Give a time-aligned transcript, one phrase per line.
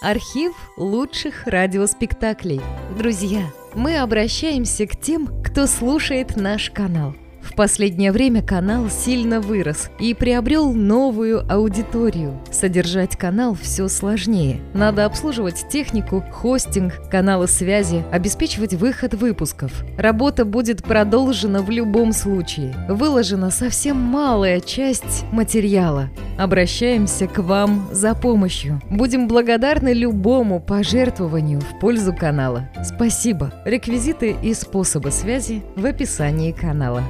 [0.00, 2.60] Архив лучших радиоспектаклей.
[2.98, 3.42] Друзья,
[3.74, 7.14] мы обращаемся к тем, кто слушает наш канал.
[7.44, 12.40] В последнее время канал сильно вырос и приобрел новую аудиторию.
[12.50, 14.60] Содержать канал все сложнее.
[14.72, 19.84] Надо обслуживать технику, хостинг, каналы связи, обеспечивать выход выпусков.
[19.98, 22.74] Работа будет продолжена в любом случае.
[22.88, 26.08] Выложена совсем малая часть материала.
[26.38, 28.80] Обращаемся к вам за помощью.
[28.90, 32.68] Будем благодарны любому пожертвованию в пользу канала.
[32.82, 33.52] Спасибо.
[33.64, 37.04] Реквизиты и способы связи в описании канала.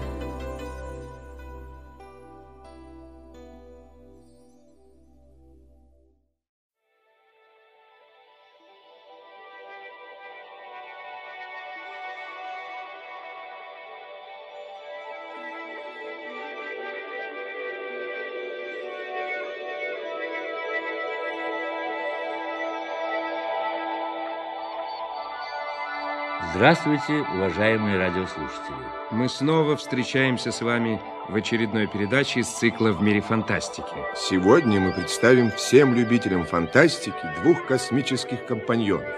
[26.65, 28.75] Здравствуйте, уважаемые радиослушатели.
[29.11, 30.99] Мы снова встречаемся с вами
[31.29, 33.95] в очередной передаче из цикла «В мире фантастики».
[34.17, 39.13] Сегодня мы представим всем любителям фантастики двух космических компаньонов.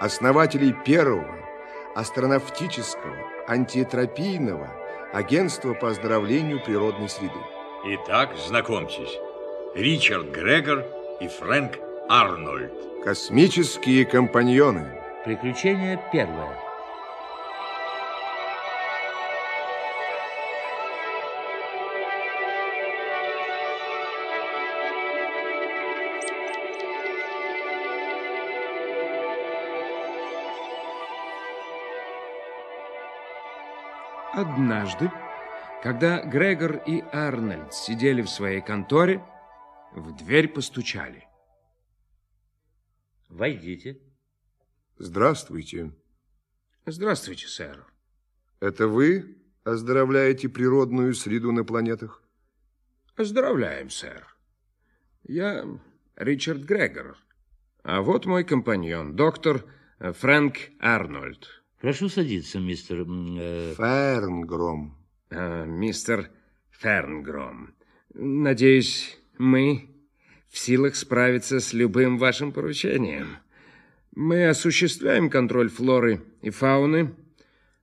[0.00, 1.34] Основателей первого
[1.94, 3.16] астронавтического
[3.48, 4.68] антиэтропийного
[5.14, 7.40] агентства по оздоровлению природной среды.
[7.86, 9.18] Итак, знакомьтесь,
[9.74, 10.84] Ричард Грегор
[11.22, 11.78] и Фрэнк
[12.10, 12.70] Арнольд.
[13.02, 14.92] Космические компаньоны.
[15.24, 16.65] Приключение первое.
[34.32, 35.10] Однажды,
[35.82, 39.22] когда Грегор и Арнольд сидели в своей конторе,
[39.92, 41.26] в дверь постучали.
[43.28, 44.00] Войдите.
[44.98, 45.92] Здравствуйте.
[46.84, 47.86] Здравствуйте, сэр.
[48.60, 52.22] Это вы оздоровляете природную среду на планетах?
[53.14, 54.36] Поздравляем, сэр.
[55.24, 55.64] Я
[56.16, 57.16] Ричард Грегор.
[57.82, 59.64] А вот мой компаньон, доктор
[59.98, 61.62] Фрэнк Арнольд.
[61.80, 63.04] Прошу садиться, мистер...
[63.06, 64.96] э, Фернгром.
[65.30, 66.30] А, мистер
[66.70, 67.74] Фернгром.
[68.14, 69.90] Надеюсь, мы
[70.48, 73.36] в силах справиться с любым вашим поручением.
[74.14, 77.14] Мы осуществляем контроль флоры и фауны,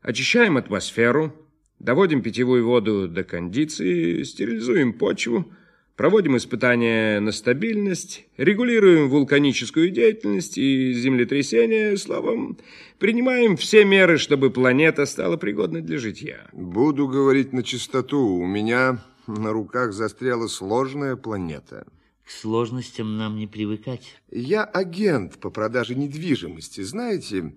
[0.02, 1.31] очищаем атмосферу,
[1.78, 5.54] доводим питьевую воду до кондиции, стерилизуем почву,
[5.96, 12.58] проводим испытания на стабильность, регулируем вулканическую деятельность и землетрясения, словом,
[13.00, 16.48] принимаем все меры, чтобы планета стала пригодной для житья.
[16.52, 18.20] Буду говорить на чистоту.
[18.20, 21.86] У меня на руках застряла сложная планета.
[22.25, 24.22] К сложностям нам не привыкать.
[24.31, 26.81] Я агент по продаже недвижимости.
[26.81, 27.54] Знаете,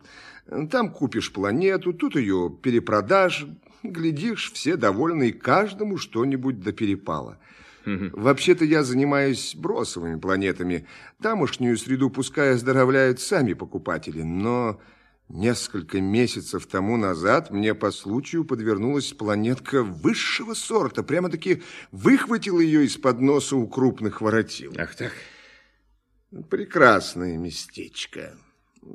[0.70, 3.46] там купишь планету, тут ее перепродашь.
[3.84, 7.38] Глядишь, все довольны, и каждому что-нибудь до перепала.
[7.86, 10.86] Вообще-то я занимаюсь бросовыми планетами.
[11.22, 14.80] Тамошнюю среду пускай оздоровляют сами покупатели, но
[15.28, 21.02] несколько месяцев тому назад мне по случаю подвернулась планетка высшего сорта.
[21.02, 24.74] Прямо-таки выхватил ее из-под носа у крупных воротил.
[24.76, 25.12] Ах так.
[26.50, 28.36] Прекрасное местечко.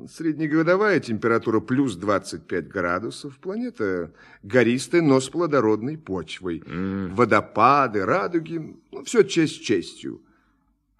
[0.08, 3.38] Среднегодовая температура плюс 25 градусов.
[3.38, 6.62] Планета гористая, но с плодородной почвой.
[6.66, 8.76] Водопады, радуги.
[8.90, 10.22] Ну, все честь честью.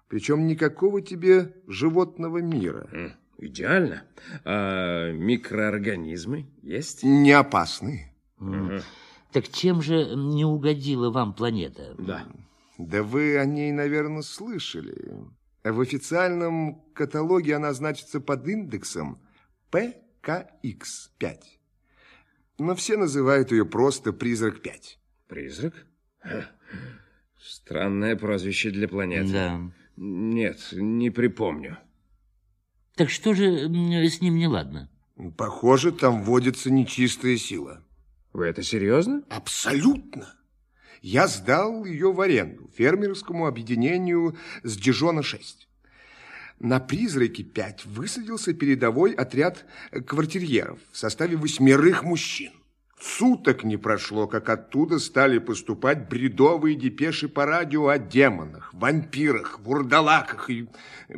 [0.07, 2.87] Причем никакого тебе животного мира.
[2.91, 4.03] М, Идеально.
[4.45, 7.03] А микроорганизмы есть?
[7.03, 8.13] Не опасные.
[9.31, 11.95] Так чем же не угодила вам планета?
[11.97, 12.25] Да.
[12.77, 15.13] Да вы о ней, наверное, слышали.
[15.63, 19.21] В официальном каталоге она значится под индексом
[19.71, 21.37] ПКХ-5.
[22.59, 24.97] Но все называют ее просто «Призрак-5».
[25.27, 25.73] Призрак?
[27.39, 29.31] Странное прозвище для планеты.
[29.31, 29.71] Да.
[29.95, 31.77] Нет, не припомню.
[32.95, 33.67] Так что же
[34.09, 34.89] с ним не ладно?
[35.37, 37.83] Похоже, там водится нечистая сила.
[38.33, 39.23] Вы это серьезно?
[39.29, 40.33] Абсолютно.
[41.03, 45.41] Я сдал ее в аренду фермерскому объединению с Дижона-6.
[46.61, 49.65] На «Призраке-5» высадился передовой отряд
[50.07, 52.53] квартирьеров в составе восьмерых мужчин.
[53.01, 60.49] Суток не прошло, как оттуда стали поступать бредовые депеши по радио о демонах, вампирах, вурдалаках
[60.49, 60.69] и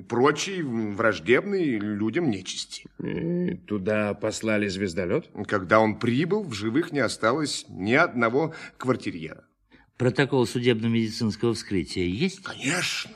[0.09, 2.87] прочей враждебной людям нечисти.
[3.03, 5.29] И туда послали звездолет?
[5.47, 9.43] Когда он прибыл, в живых не осталось ни одного квартирьера.
[9.97, 12.44] Протокол судебно-медицинского вскрытия есть?
[12.44, 13.12] Конечно.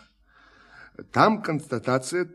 [1.12, 2.30] Там констатация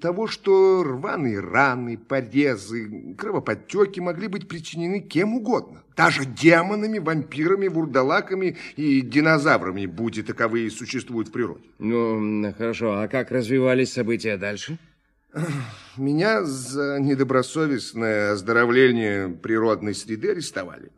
[0.00, 5.82] того, что рваные раны, порезы, кровоподтеки могли быть причинены кем угодно.
[5.96, 11.64] Даже демонами, вампирами, вурдалаками и динозаврами, будь и таковые существуют в природе.
[11.78, 14.78] Ну, хорошо, а как развивались события дальше?
[15.96, 20.90] Меня за недобросовестное оздоровление природной среды арестовали.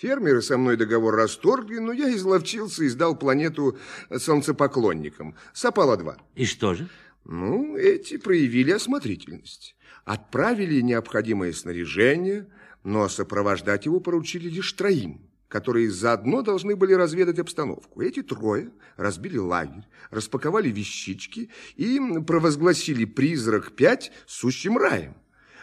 [0.00, 3.76] Фермеры со мной договор расторгли, но я изловчился и сдал планету
[4.16, 5.34] солнцепоклонникам.
[5.52, 6.16] Сапала-2.
[6.36, 6.88] И что же?
[7.24, 9.74] Ну, эти проявили осмотрительность.
[10.04, 12.46] Отправили необходимое снаряжение,
[12.84, 18.00] но сопровождать его поручили лишь троим, которые заодно должны были разведать обстановку.
[18.00, 25.16] Эти трое разбили лагерь, распаковали вещички и провозгласили «Призрак-5» сущим раем.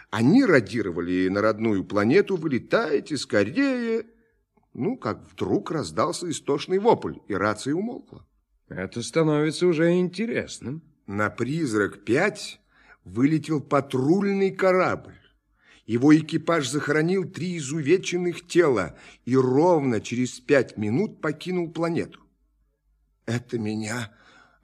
[0.10, 4.06] Они радировали на родную планету «Вылетайте скорее!»
[4.78, 8.28] Ну, как вдруг раздался истошный вопль, и рация умолкла.
[8.68, 10.84] Это становится уже интересным.
[11.08, 12.58] На «Призрак-5»
[13.06, 15.18] вылетел патрульный корабль.
[15.86, 22.20] Его экипаж захоронил три изувеченных тела и ровно через пять минут покинул планету.
[23.26, 24.12] Это меня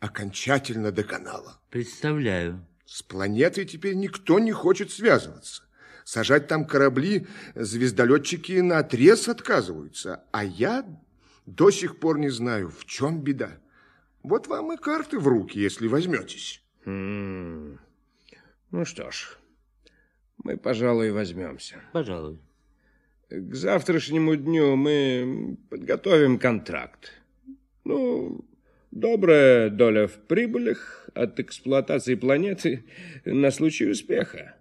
[0.01, 1.61] окончательно доконало.
[1.69, 2.67] Представляю.
[2.85, 5.63] С планетой теперь никто не хочет связываться.
[6.03, 10.85] Сажать там корабли звездолетчики на отрез отказываются, а я
[11.45, 13.59] до сих пор не знаю, в чем беда.
[14.23, 16.63] Вот вам и карты в руки, если возьметесь.
[16.85, 17.79] М -м.
[18.71, 19.37] Ну что ж,
[20.43, 21.81] мы, пожалуй, возьмемся.
[21.91, 22.39] Пожалуй.
[23.29, 27.13] К завтрашнему дню мы подготовим контракт.
[27.83, 28.45] Ну,
[28.91, 32.85] добрая доля в прибылях от эксплуатации планеты
[33.25, 34.55] на случай успеха.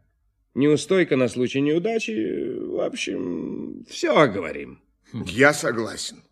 [0.55, 2.58] Неустойка на случай неудачи.
[2.58, 4.82] В общем, все оговорим.
[5.12, 6.23] Я согласен.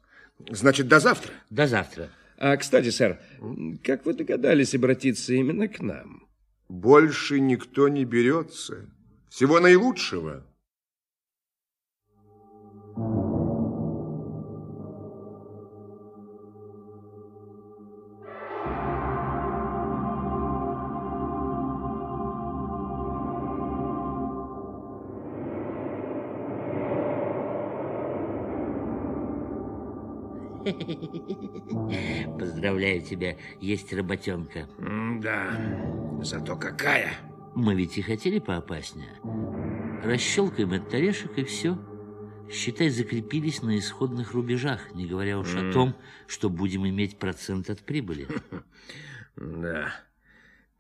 [0.51, 1.33] Значит, до завтра?
[1.51, 2.11] До завтра.
[2.37, 3.19] А, кстати, сэр,
[3.83, 6.29] как вы догадались обратиться именно к нам?
[6.69, 8.89] Больше никто не берется.
[9.29, 10.45] Всего наилучшего.
[32.39, 34.69] Поздравляю тебя, есть работенка.
[35.21, 35.51] да,
[36.23, 37.13] зато какая.
[37.55, 39.19] Мы ведь и хотели поопаснее.
[40.03, 41.79] Расщелкаем этот орешек и все.
[42.51, 45.95] Считай, закрепились на исходных рубежах, не говоря уж о том,
[46.27, 48.27] что будем иметь процент от прибыли.
[49.41, 49.93] Да,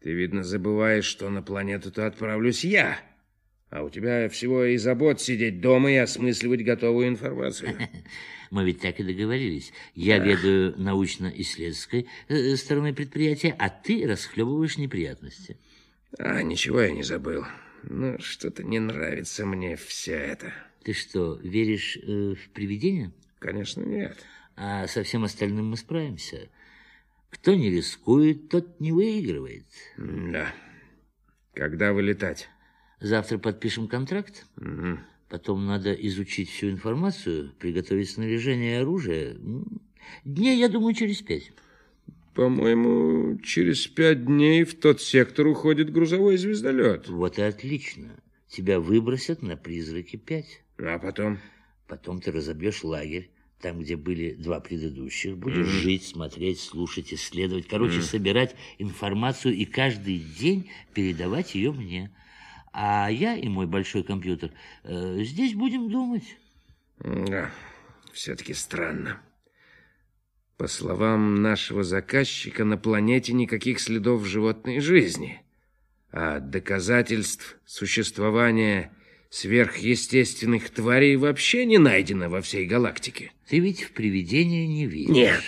[0.00, 2.98] ты, видно, забываешь, что на планету-то отправлюсь я.
[3.70, 7.76] А у тебя всего и забот сидеть дома и осмысливать готовую информацию.
[8.50, 9.72] Мы ведь так и договорились.
[9.94, 15.58] Я ведаю научно-исследовательской э, стороной предприятия, а ты расхлебываешь неприятности.
[16.18, 17.44] А, ничего я не забыл.
[17.82, 20.52] Ну, что-то не нравится мне все это.
[20.82, 23.12] Ты что, веришь э, в привидения?
[23.38, 24.16] Конечно, нет.
[24.56, 26.48] А со всем остальным мы справимся.
[27.30, 29.66] Кто не рискует, тот не выигрывает.
[29.96, 30.52] Да.
[31.54, 32.48] Когда вылетать?
[33.00, 34.46] Завтра подпишем контракт.
[34.56, 34.98] Угу.
[35.28, 39.36] Потом надо изучить всю информацию, приготовить снаряжение и оружие.
[40.24, 41.52] Дней, я думаю, через пять.
[42.34, 47.08] По-моему, через пять дней в тот сектор уходит грузовой звездолет.
[47.08, 48.10] Вот и отлично.
[48.48, 50.62] Тебя выбросят на призраки пять.
[50.78, 51.38] А потом?
[51.86, 53.30] Потом ты разобьешь лагерь,
[53.60, 55.36] там, где были два предыдущих.
[55.36, 55.80] Будешь mm.
[55.82, 57.66] жить, смотреть, слушать, исследовать.
[57.66, 58.02] Короче, mm.
[58.02, 62.12] собирать информацию и каждый день передавать ее мне.
[62.72, 64.52] А я и мой большой компьютер
[64.84, 66.36] э, здесь будем думать.
[67.00, 67.50] Да,
[68.12, 69.20] все-таки странно.
[70.56, 75.40] По словам нашего заказчика, на планете никаких следов животной жизни,
[76.10, 78.92] а доказательств существования
[79.30, 83.32] сверхъестественных тварей вообще не найдено во всей галактике.
[83.48, 85.08] Ты ведь в привидения не веришь.
[85.08, 85.42] Нет.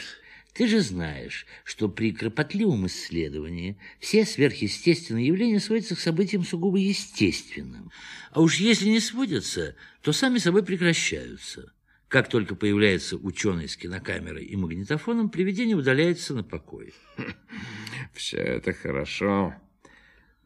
[0.60, 7.90] Ты же знаешь, что при кропотливом исследовании все сверхъестественные явления сводятся к событиям сугубо естественным.
[8.30, 11.72] А уж если не сводятся, то сами собой прекращаются.
[12.08, 16.92] Как только появляется ученый с кинокамерой и магнитофоном, привидение удаляется на покой.
[18.12, 19.54] Все это хорошо,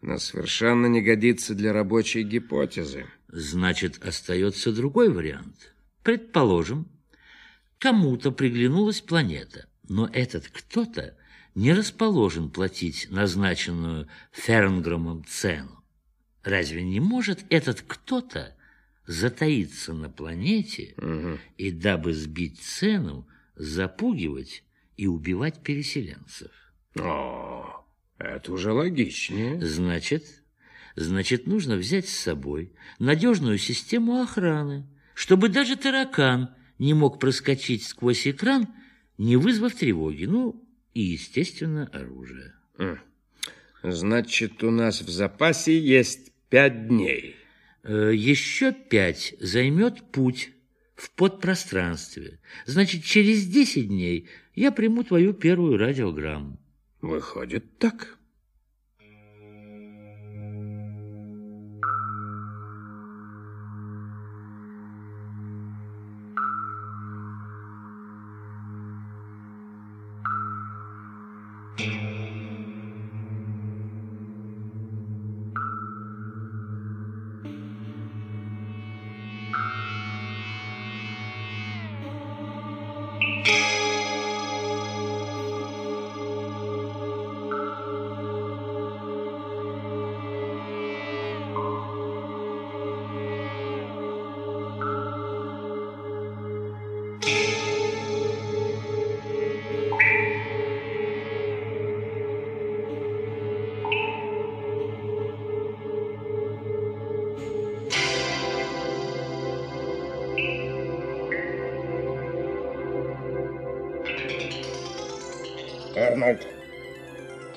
[0.00, 3.06] но совершенно не годится для рабочей гипотезы.
[3.26, 5.75] Значит, остается другой вариант.
[6.04, 6.87] Предположим,
[7.80, 11.17] кому-то приглянулась планета, но этот кто-то
[11.55, 15.83] не расположен платить назначенную Фернгромом цену.
[16.43, 18.57] Разве не может этот кто-то
[19.07, 21.38] затаиться на планете угу.
[21.57, 24.64] и, дабы сбить цену, запугивать
[24.97, 26.50] и убивать переселенцев.
[26.99, 27.85] О,
[28.19, 29.61] Это уже логичнее.
[29.61, 30.25] Значит,
[30.97, 38.26] значит, нужно взять с собой надежную систему охраны, чтобы даже таракан не мог проскочить сквозь
[38.26, 38.69] экран,
[39.18, 40.25] не вызвав тревоги.
[40.25, 42.54] Ну, и, естественно, оружие.
[43.83, 47.37] Значит, у нас в запасе есть пять дней.
[47.83, 50.52] Э, еще пять займет путь
[50.94, 52.40] в подпространстве.
[52.64, 56.59] Значит, через десять дней я приму твою первую радиограмму.
[57.02, 58.18] Выходит так.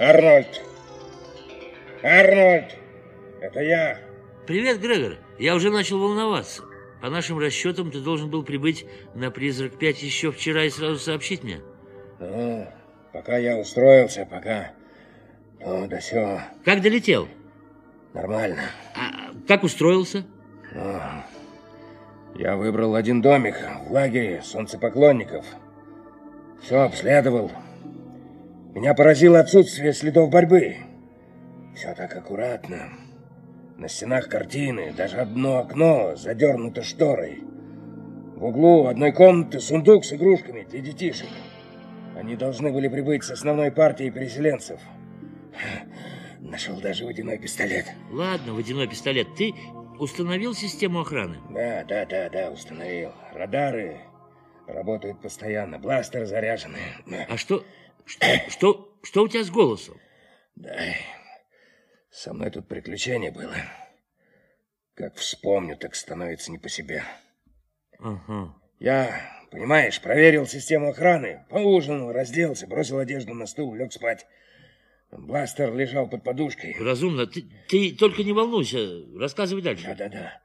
[0.08, 0.62] Арнольд!
[2.02, 2.78] Арнольд!
[3.42, 4.00] Это я!
[4.46, 5.18] Привет, Грегор.
[5.38, 6.64] Я уже начал волноваться.
[7.02, 8.86] По нашим расчетам, ты должен был прибыть
[9.16, 11.60] на «Призрак-5» еще вчера и сразу сообщить мне.
[12.22, 12.70] Ну,
[13.12, 14.72] пока я устроился, пока...
[15.60, 16.40] Ну, да все.
[16.64, 17.28] Как долетел?
[18.14, 18.62] Нормально.
[18.96, 20.24] А как устроился?
[20.74, 21.02] Ну,
[22.36, 23.58] я выбрал один домик
[23.90, 25.46] в лагере солнцепоклонников.
[26.64, 27.52] Все обследовал.
[28.78, 30.78] Меня поразило отсутствие следов борьбы.
[31.76, 32.92] Все так аккуратно.
[33.76, 37.40] На стенах картины, даже одно окно задернуто шторой.
[38.36, 41.28] В углу одной комнаты сундук с игрушками для детишек.
[42.16, 44.80] Они должны были прибыть с основной партией переселенцев.
[46.40, 47.86] Нашел даже водяной пистолет.
[48.12, 49.26] Ладно, водяной пистолет.
[49.36, 49.56] Ты
[49.98, 51.38] установил систему охраны?
[51.50, 53.12] Да, да, да, да, установил.
[53.34, 54.02] Радары
[54.68, 56.78] работают постоянно, бластеры заряжены.
[57.28, 57.64] А что,
[58.08, 60.00] что, что, что у тебя с голосом?
[60.56, 60.76] Да,
[62.10, 63.54] со мной тут приключение было.
[64.96, 67.04] Как вспомню, так становится не по себе.
[68.00, 68.56] Ага.
[68.80, 69.22] Я,
[69.52, 74.26] понимаешь, проверил систему охраны, поужинал, разделся, бросил одежду на стул, лег спать.
[75.12, 76.76] Бластер лежал под подушкой.
[76.80, 77.28] Разумно.
[77.28, 79.06] Ты, ты только не волнуйся.
[79.16, 79.86] Рассказывай дальше.
[79.86, 80.42] Да-да-да.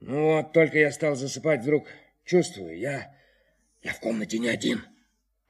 [0.00, 1.86] Ну вот только я стал засыпать, вдруг
[2.24, 3.14] чувствую, я,
[3.82, 4.82] я в комнате не один.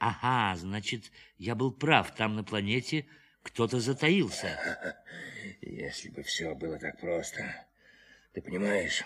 [0.03, 2.13] Ага, значит, я был прав.
[2.13, 3.07] Там на планете
[3.45, 4.59] кто-то затаился.
[5.61, 7.67] Если бы все было так просто.
[8.33, 9.05] Ты понимаешь,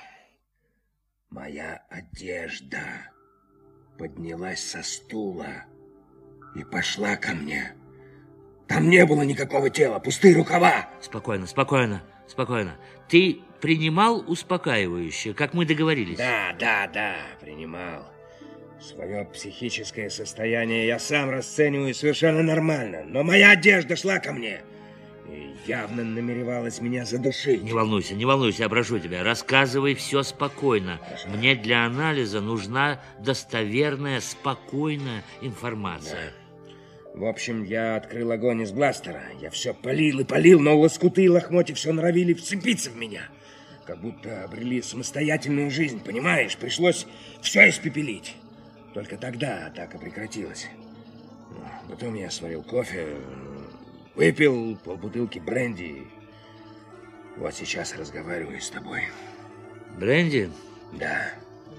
[1.29, 3.13] моя одежда
[3.99, 5.67] поднялась со стула
[6.55, 7.75] и пошла ко мне.
[8.67, 10.89] Там не было никакого тела, пустые рукава.
[11.03, 12.79] Спокойно, спокойно, спокойно.
[13.11, 16.17] Ты принимал успокаивающее, как мы договорились?
[16.17, 18.16] Да, да, да, принимал.
[18.81, 24.61] Свое психическое состояние я сам расцениваю совершенно нормально, но моя одежда шла ко мне
[25.29, 27.63] и явно намеревалась меня задушить.
[27.63, 31.01] Не волнуйся, не волнуйся, я прошу тебя, рассказывай все спокойно.
[31.05, 31.29] Хорошо.
[31.29, 36.33] Мне для анализа нужна достоверная, спокойная информация.
[37.15, 39.23] В общем, я открыл огонь из бластера.
[39.41, 43.23] Я все полил и полил, но лоскуты и лохмотья все норовили вцепиться в меня.
[43.87, 46.57] Как будто обрели самостоятельную жизнь, понимаешь?
[46.57, 47.07] Пришлось
[47.41, 48.35] все испепелить.
[48.97, 50.69] Только тогда атака прекратилась.
[51.87, 53.19] Потом я сварил кофе,
[54.15, 56.07] выпил полбутылки бренди.
[57.37, 59.03] Вот сейчас разговариваю с тобой.
[59.99, 60.51] Бренди,
[60.95, 61.31] Да.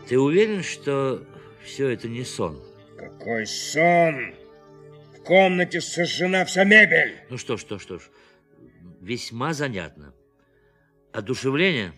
[0.08, 1.26] ты уверен, что
[1.66, 2.62] все это не сон?
[3.00, 4.36] Какой сон!
[5.18, 7.16] В комнате сожжена вся мебель!
[7.32, 8.12] Ну что ж, что ж, что ж,
[9.02, 10.14] весьма занятно.
[11.14, 11.94] Одушевление?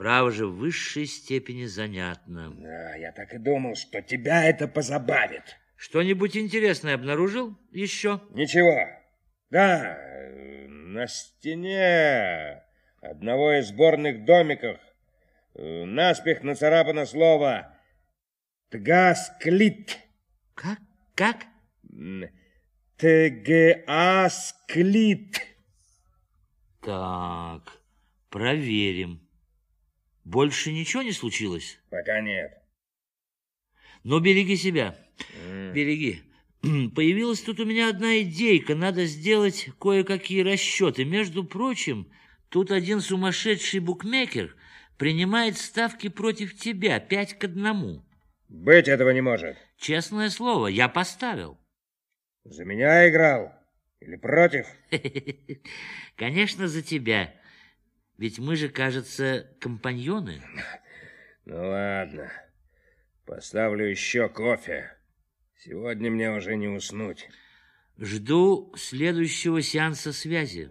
[0.00, 2.54] Право же в высшей степени занятно.
[2.56, 5.58] Да, я так и думал, что тебя это позабавит.
[5.76, 8.22] Что-нибудь интересное обнаружил еще?
[8.30, 8.88] Ничего.
[9.50, 9.98] Да,
[10.70, 12.62] на стене
[13.02, 14.80] одного из сборных домиков
[15.56, 17.76] э, наспех нацарапано слово
[18.70, 19.98] «Тгасклит».
[20.54, 20.78] Как?
[21.14, 21.44] Как?
[22.96, 23.86] «Тгасклит».
[26.80, 27.82] Так,
[28.30, 29.29] проверим.
[30.30, 31.80] Больше ничего не случилось?
[31.90, 32.52] Пока нет.
[34.04, 34.96] Но береги себя.
[35.44, 36.22] М, Береги.
[36.94, 38.76] Появилась тут у меня одна идейка.
[38.76, 41.04] Надо сделать кое-какие расчеты.
[41.04, 42.12] Между прочим,
[42.48, 44.54] тут один сумасшедший букмекер
[44.98, 48.04] принимает ставки против тебя пять к одному.
[48.48, 49.56] Быть этого не может.
[49.78, 51.58] Честное слово, я поставил.
[52.44, 53.52] За меня играл?
[53.98, 54.68] Или против?
[56.14, 57.34] Конечно, за тебя.
[58.20, 60.42] Ведь мы же, кажется, компаньоны.
[61.46, 62.30] Ну ладно.
[63.24, 64.94] Поставлю еще кофе.
[65.56, 67.30] Сегодня мне уже не уснуть.
[67.96, 70.70] Жду следующего сеанса связи.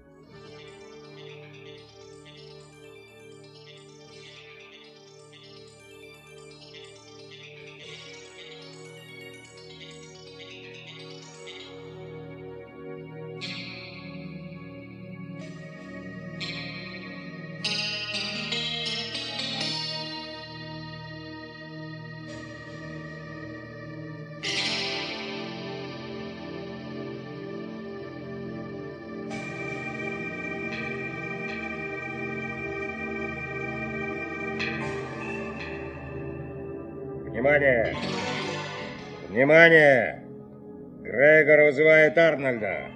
[41.10, 42.92] Грегор вызывает Арнольда.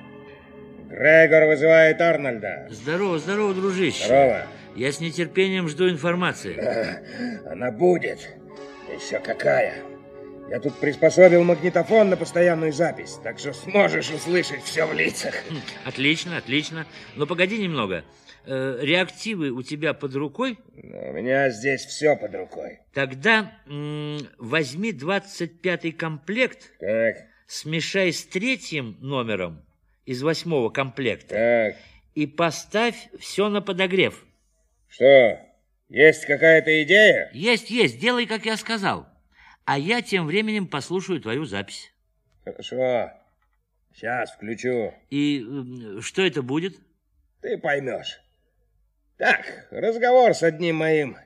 [0.87, 2.67] Грегор вызывает Арнольда.
[2.69, 4.05] Здорово, здорово, дружище.
[4.05, 4.45] Здорово.
[4.75, 6.55] Я с нетерпением жду информации.
[7.49, 8.19] Она будет.
[8.93, 9.73] Еще какая.
[10.47, 15.33] Я тут приспособил магнитофон на постоянную запись, так что сможешь услышать все в лицах.
[15.49, 15.55] Хм,
[15.85, 16.85] Отлично, отлично.
[17.15, 18.03] Но погоди немного.
[18.45, 20.59] Э, реактивы у тебя под рукой?
[20.75, 22.81] У меня здесь все под рукой.
[22.93, 23.53] Тогда
[24.37, 27.15] возьми 25-й комплект, Так,
[27.47, 29.63] смешай с третьим номером
[30.05, 31.83] из восьмого комплекта так.
[32.15, 34.23] и поставь все на подогрев.
[34.89, 35.39] Что,
[35.89, 37.29] есть какая-то идея?
[37.33, 39.07] Есть, есть, делай, как я сказал.
[39.65, 41.93] А я тем временем послушаю твою запись.
[42.43, 43.11] Хорошо.
[43.93, 44.93] Сейчас включу.
[45.09, 46.79] И м, что это будет?
[47.41, 48.19] Ты поймешь.
[49.17, 51.17] Так, разговор с одним моим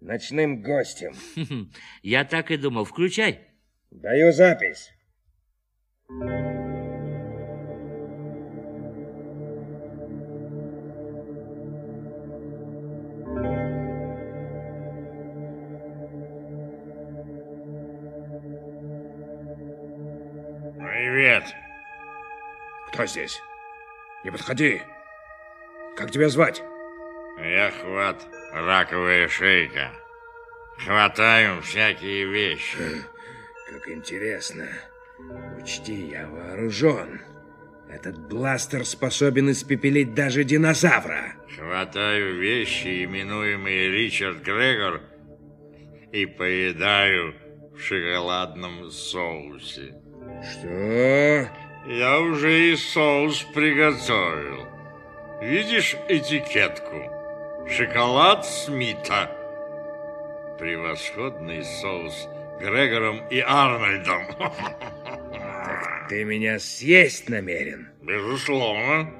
[0.00, 1.14] ночным гостем.
[2.02, 2.84] Я так и думал.
[2.84, 3.40] Включай.
[3.90, 4.92] Даю запись.
[20.78, 21.44] Привет.
[22.88, 23.40] Кто здесь?
[24.24, 24.82] Не подходи.
[25.96, 26.62] Как тебя звать?
[27.38, 29.90] Я хват раковая шейка.
[30.78, 32.78] Хватаю всякие вещи.
[33.70, 34.68] Как интересно.
[35.60, 37.20] Учти, я вооружен.
[37.88, 41.34] Этот бластер способен испепелить даже динозавра.
[41.56, 45.02] Хватаю вещи, именуемые Ричард Грегор,
[46.10, 47.34] и поедаю
[47.74, 49.94] в шоколадном соусе.
[50.42, 51.48] Что?
[51.86, 54.66] Я уже и соус приготовил.
[55.42, 57.10] Видишь этикетку?
[57.68, 59.30] Шоколад Смита.
[60.58, 62.28] Превосходный соус
[62.62, 64.22] Грегором и Арнольдом.
[66.08, 67.88] Ты меня съесть намерен?
[68.02, 69.12] Безусловно.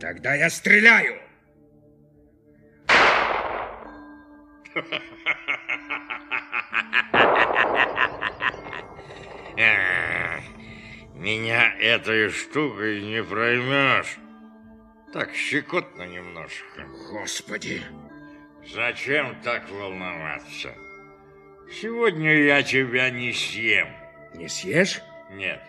[0.00, 1.20] Тогда я стреляю.
[11.14, 14.16] Меня этой штукой не проймешь.
[15.12, 16.86] Так щекотно немножко.
[17.12, 17.80] Господи.
[18.66, 20.74] Зачем так волноваться?
[21.70, 23.88] Сегодня я тебя не съем.
[24.34, 25.02] Не съешь?
[25.30, 25.62] Нет.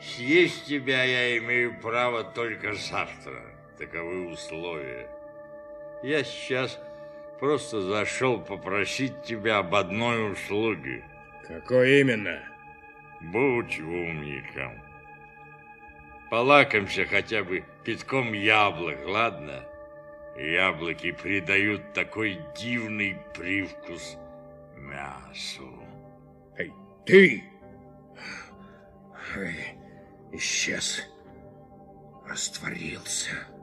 [0.00, 3.42] Съесть тебя я имею право только завтра.
[3.78, 5.08] Таковы условия.
[6.02, 6.78] Я сейчас
[7.40, 11.04] просто зашел попросить тебя об одной услуге.
[11.46, 12.42] Какой именно?
[13.20, 14.80] Будь умником.
[16.30, 19.64] Полакомься хотя бы пятком яблок, ладно?
[20.36, 24.18] Яблоки придают такой дивный привкус
[24.84, 25.68] мясу.
[26.56, 26.72] Эй,
[27.04, 27.44] ты!
[29.36, 29.78] Эй,
[30.32, 31.02] исчез.
[32.26, 33.53] Растворился.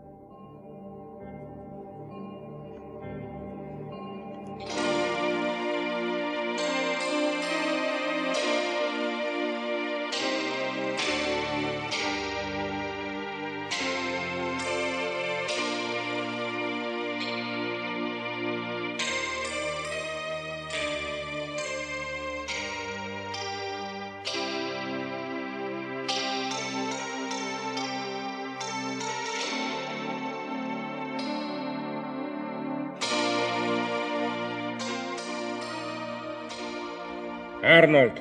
[37.63, 38.13] Арнольд,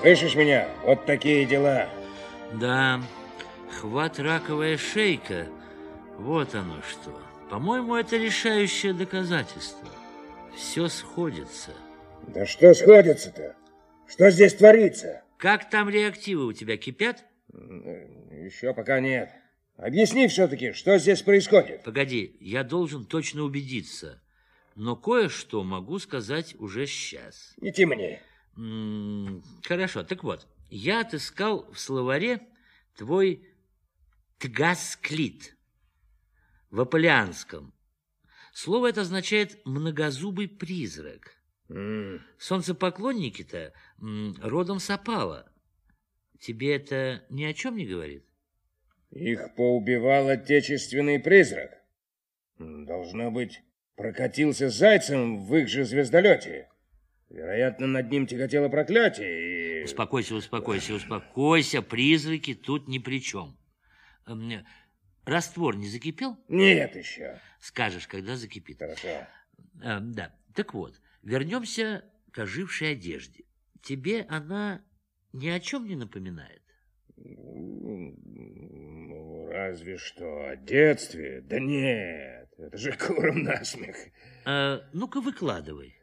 [0.00, 0.68] Слышишь меня?
[0.84, 1.88] Вот такие дела.
[2.54, 3.02] Да,
[3.80, 5.48] хват раковая шейка.
[6.16, 7.18] Вот оно что.
[7.50, 9.88] По-моему, это решающее доказательство.
[10.54, 11.72] Все сходится.
[12.28, 13.56] Да что сходится-то?
[14.06, 15.22] Что здесь творится?
[15.36, 17.24] Как там реактивы у тебя кипят?
[17.52, 19.30] Еще пока нет.
[19.76, 21.82] Объясни все-таки, что здесь происходит.
[21.82, 24.22] Погоди, я должен точно убедиться.
[24.76, 27.54] Но кое-что могу сказать уже сейчас.
[27.60, 28.20] Не темни.
[29.62, 30.48] Хорошо, так вот.
[30.68, 32.40] Я отыскал в словаре
[32.96, 33.46] твой
[34.38, 35.56] тгасклит
[36.70, 37.72] в аполеанском.
[38.52, 41.36] Слово это означает «многозубый призрак».
[41.68, 43.72] М, Солнцепоклонники-то
[44.42, 45.52] родом с опала.
[46.40, 48.24] Тебе это ни о чем не говорит?
[49.10, 51.70] Их поубивал отечественный призрак.
[52.58, 53.62] Должно быть,
[53.94, 56.68] прокатился зайцем в их же звездолете.
[57.30, 59.84] Вероятно, над ним тяготело проклятие и...
[59.84, 61.82] Успокойся, успокойся, успокойся.
[61.82, 63.58] Призраки тут ни при чем.
[64.26, 64.64] Эм,
[65.26, 66.38] Раствор не закипел?
[66.48, 67.38] Нет еще.
[67.60, 68.78] Скажешь, когда закипит.
[68.78, 69.08] Хорошо.
[69.82, 73.44] А, да, так вот, вернемся к ожившей одежде.
[73.82, 74.82] Тебе она
[75.34, 76.62] ни о чем не напоминает?
[77.16, 78.16] Ну,
[79.48, 81.42] разве что о детстве.
[81.42, 83.96] Да нет, это же куром насмех.
[84.46, 85.97] А, Ну-ка, выкладывай.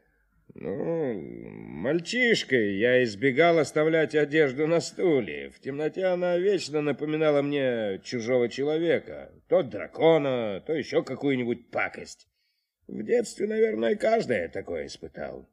[0.58, 5.50] Ну, мальчишкой я избегал оставлять одежду на стуле.
[5.50, 9.34] В темноте она вечно напоминала мне чужого человека.
[9.48, 12.26] То дракона, то еще какую-нибудь пакость.
[12.86, 15.46] В детстве, наверное, каждый такое испытал.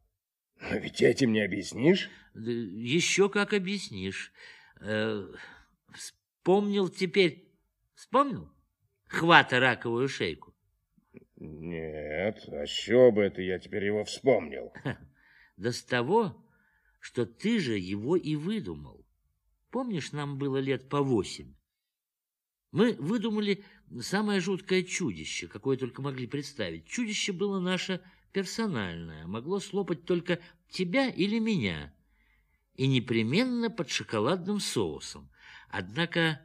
[0.62, 2.10] Но ведь этим не объяснишь.
[2.34, 4.32] Еще как объяснишь.
[4.80, 5.22] Э,
[5.94, 7.52] Вспомнил теперь...
[7.94, 8.50] Вспомнил?
[9.08, 10.53] Хвата раковую шейку.
[11.46, 14.72] Нет, а с чего бы это я теперь его вспомнил?
[15.58, 16.42] Да с того,
[17.02, 19.06] что ты же его и выдумал.
[19.70, 21.54] Помнишь, нам было лет по восемь?
[22.72, 23.66] Мы выдумали
[24.00, 26.88] самое жуткое чудище, какое только могли представить.
[26.88, 28.00] Чудище было наше
[28.32, 31.94] персональное, могло слопать только тебя или меня.
[32.76, 35.30] И непременно под шоколадным соусом.
[35.68, 36.40] Однако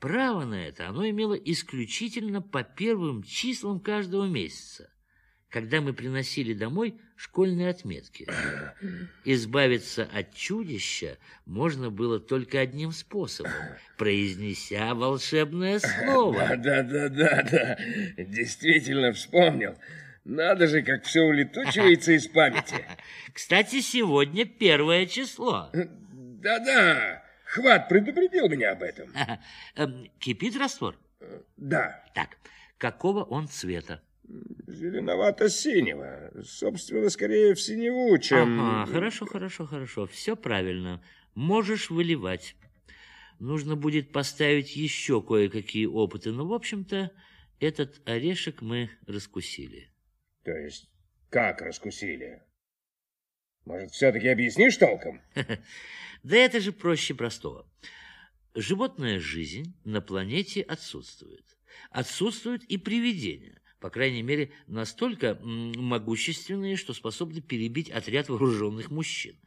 [0.00, 4.90] право на это оно имело исключительно по первым числам каждого месяца,
[5.48, 8.26] когда мы приносили домой школьные отметки.
[9.24, 13.52] Избавиться от чудища можно было только одним способом,
[13.98, 16.56] произнеся волшебное слово.
[16.56, 17.78] Да-да-да-да,
[18.16, 19.76] действительно вспомнил.
[20.24, 22.84] Надо же, как все улетучивается из памяти.
[23.32, 25.70] Кстати, сегодня первое число.
[25.72, 29.12] Да-да, Хват предупредил меня об этом.
[29.74, 30.96] Эм, Кипит раствор?
[31.56, 32.38] Да, Так,
[32.78, 34.00] какого он цвета?
[34.68, 36.30] зеленовато-синего.
[36.44, 38.60] Собственно, скорее в синеву, чем...
[38.60, 40.06] Ага, хорошо, хорошо, хорошо.
[40.06, 41.02] Все правильно.
[41.34, 42.54] Можешь выливать.
[43.40, 47.10] Нужно будет поставить еще кое-какие опыты, но, в общем-то,
[47.58, 49.90] этот орешек мы раскусили.
[50.44, 50.88] То есть,
[51.28, 52.44] как раскусили?
[53.64, 55.20] Может, все-таки объяснишь толком?
[56.22, 57.66] Да это же проще простого.
[58.54, 61.56] Животная жизнь на планете отсутствует.
[61.90, 63.60] Отсутствуют и привидения.
[63.80, 69.38] По крайней мере, настолько могущественные, что способны перебить отряд вооруженных мужчин.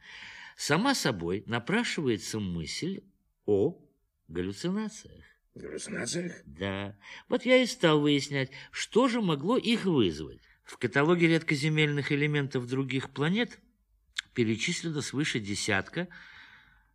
[0.56, 3.02] Сама собой напрашивается мысль
[3.46, 3.80] о
[4.26, 5.24] галлюцинациях.
[5.54, 6.42] Галлюцинациях?
[6.46, 6.98] Да,
[7.28, 10.40] вот я и стал выяснять, что же могло их вызвать.
[10.64, 13.60] В каталоге редкоземельных элементов других планет
[14.34, 16.08] перечислено свыше десятка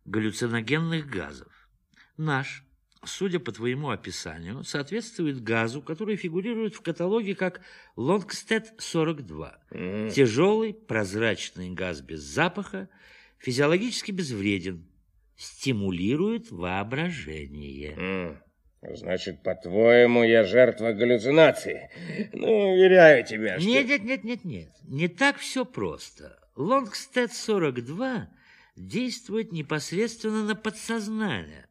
[0.04, 1.68] галлюциногенных газов.
[2.16, 2.64] Наш,
[3.04, 7.60] судя по твоему описанию, соответствует газу, который фигурирует в каталоге как
[7.96, 10.10] Лонгстед-42.
[10.10, 12.88] Тяжелый, прозрачный газ без запаха,
[13.38, 14.86] физиологически безвреден,
[15.36, 17.94] стимулирует воображение.
[17.96, 18.42] М,
[18.82, 21.90] Значит, по-твоему, я жертва галлюцинации?
[22.32, 23.68] Ну, уверяю тебя, что...
[23.68, 24.70] Нет, нет, нет, нет, нет.
[24.84, 26.39] Не так все просто.
[26.60, 28.26] Лонгстед-42
[28.76, 31.66] действует непосредственно на подсознание.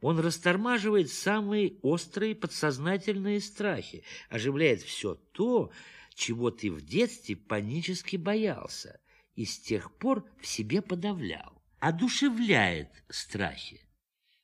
[0.00, 5.70] Он растормаживает самые острые подсознательные страхи, оживляет все то,
[6.14, 9.00] чего ты в детстве панически боялся
[9.36, 11.62] и с тех пор в себе подавлял.
[11.78, 13.80] Одушевляет страхи.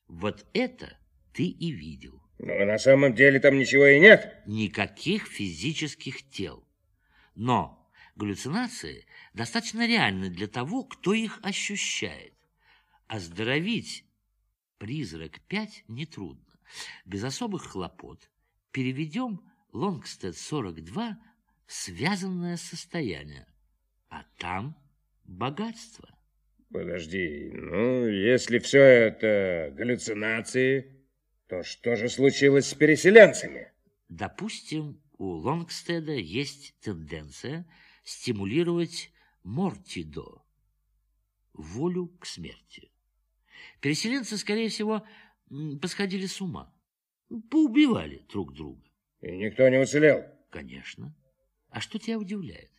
[0.07, 0.97] Вот это
[1.33, 2.21] ты и видел.
[2.39, 4.43] Но на самом деле там ничего и нет.
[4.45, 6.63] никаких физических тел.
[7.35, 7.82] Но
[8.15, 12.33] галлюцинации достаточно реальны для того, кто их ощущает.
[13.07, 14.05] Оздоровить
[14.77, 16.53] призрак 5 нетрудно.
[17.05, 18.29] Без особых хлопот
[18.71, 21.17] переведем Лонгстед 42
[21.65, 23.47] в связанное состояние,
[24.09, 24.75] а там
[25.23, 26.09] богатство.
[26.71, 31.05] Подожди, ну, если все это галлюцинации,
[31.47, 33.71] то что же случилось с переселенцами?
[34.09, 37.65] Допустим, у Лонгстеда есть тенденция
[38.03, 39.11] стимулировать
[39.43, 40.43] мортидо,
[41.53, 42.91] волю к смерти.
[43.79, 45.05] Переселенцы, скорее всего,
[45.81, 46.73] посходили с ума,
[47.49, 48.83] поубивали друг друга.
[49.21, 50.23] И никто не уцелел?
[50.49, 51.15] Конечно.
[51.69, 52.71] А что тебя удивляет?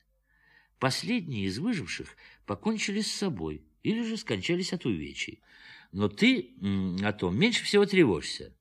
[0.78, 5.42] Последние из выживших покончили с собой или же скончались от увечий.
[5.92, 6.54] Но ты
[7.02, 8.54] о том меньше всего тревожься.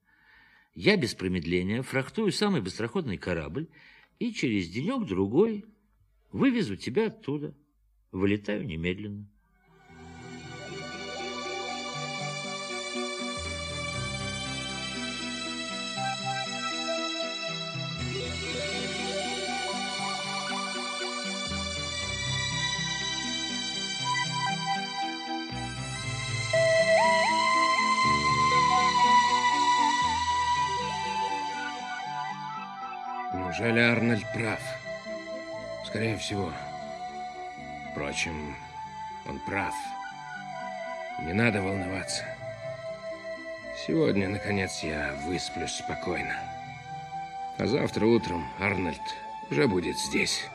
[0.76, 3.68] Я без промедления фрахтую самый быстроходный корабль
[4.20, 5.66] и через денек-другой
[6.34, 7.56] вывезу тебя оттуда.
[8.12, 9.28] Вылетаю немедленно.
[33.34, 34.83] Неужели Арнольд прав?
[35.94, 36.52] Скорее всего.
[37.92, 38.56] Впрочем,
[39.30, 39.76] он прав.
[41.22, 42.24] Не надо волноваться.
[43.86, 46.34] Сегодня, наконец, я высплюсь спокойно.
[47.60, 49.04] А завтра утром Арнольд
[49.52, 50.50] уже будет здесь.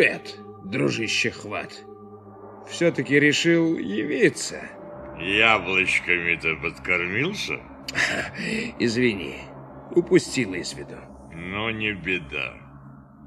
[0.00, 1.84] Привет, дружище Хват.
[2.66, 4.62] Все-таки решил явиться.
[5.20, 7.60] Яблочками-то подкормился?
[8.78, 9.36] Извини,
[9.94, 10.96] упустил из виду.
[11.34, 12.54] Ну, не беда.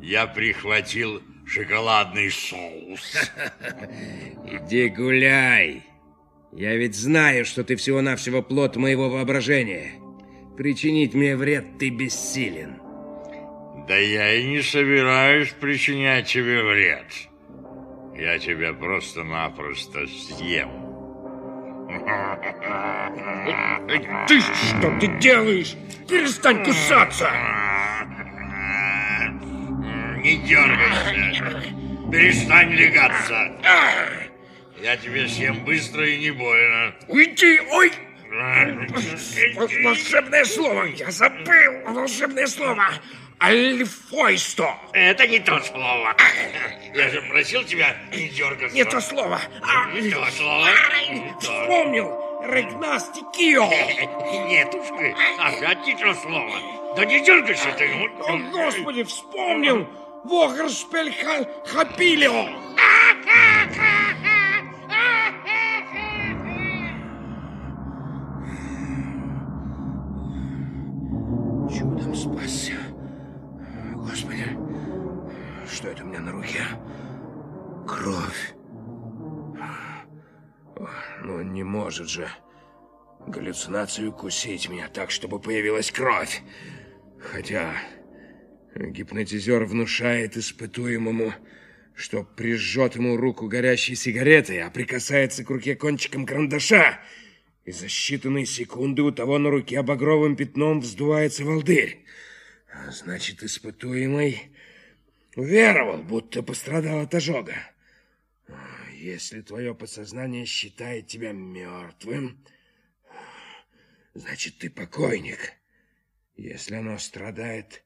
[0.01, 3.31] Я прихватил шоколадный соус.
[4.47, 5.83] Иди гуляй.
[6.53, 9.91] Я ведь знаю, что ты всего-навсего плод моего воображения.
[10.57, 12.82] Причинить мне вред ты бессилен.
[13.87, 17.05] Да я и не собираюсь причинять тебе вред.
[18.15, 20.69] Я тебя просто-напросто съем.
[24.27, 25.75] Ты что ты делаешь?
[26.07, 27.29] Перестань кусаться!
[30.23, 31.73] Не дергайся.
[32.09, 33.51] Перестань легаться.
[34.81, 36.93] Я тебе съем быстро и не больно.
[37.09, 37.59] Уйди!
[37.71, 37.91] Ой!
[39.83, 40.85] Волшебное слово!
[40.85, 42.85] Я забыл волшебное слово!
[43.41, 44.75] Альфойсто!
[44.93, 46.15] Это не то слово.
[46.93, 48.75] Я же просил тебя не дергаться.
[48.75, 49.39] Не то слово!
[49.93, 50.67] Не то слово.
[51.39, 52.23] Вспомнил!
[52.43, 53.65] Регнастикио!
[54.47, 56.55] Нет уж ты, опять не то слово.
[56.95, 57.89] Да не дергайся ты.
[58.27, 59.87] О, Господи, вспомнил!
[60.23, 61.13] Вогершпель
[61.65, 62.47] Хапилио!
[71.69, 72.82] Чудом спасся.
[74.13, 74.45] Господи,
[75.67, 76.61] что это у меня на руке?
[77.87, 78.53] Кровь.
[81.23, 82.29] Ну, не может же
[83.25, 86.43] галлюцинацию кусить меня так, чтобы появилась кровь.
[87.17, 87.73] Хотя
[88.75, 91.33] гипнотизер внушает испытуемому,
[91.95, 96.99] что прижжет ему руку горящей сигаретой, а прикасается к руке кончиком карандаша,
[97.65, 102.05] и за считанные секунды у того на руке багровым пятном вздувается волдырь.
[102.73, 104.51] А значит, испытуемый
[105.35, 107.55] уверовал, будто пострадал от ожога.
[108.93, 112.43] Если твое подсознание считает тебя мертвым,
[114.15, 115.53] значит, ты покойник.
[116.35, 117.83] Если оно страдает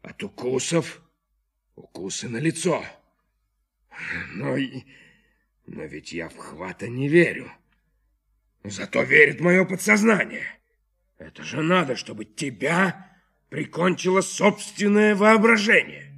[0.00, 1.02] от укусов,
[1.74, 2.84] укусы на лицо.
[4.32, 4.56] Но,
[5.66, 7.52] но ведь я в хвата не верю.
[8.64, 10.58] Зато верит мое подсознание.
[11.18, 13.15] Это же надо, чтобы тебя
[13.56, 16.12] прикончило собственное воображение.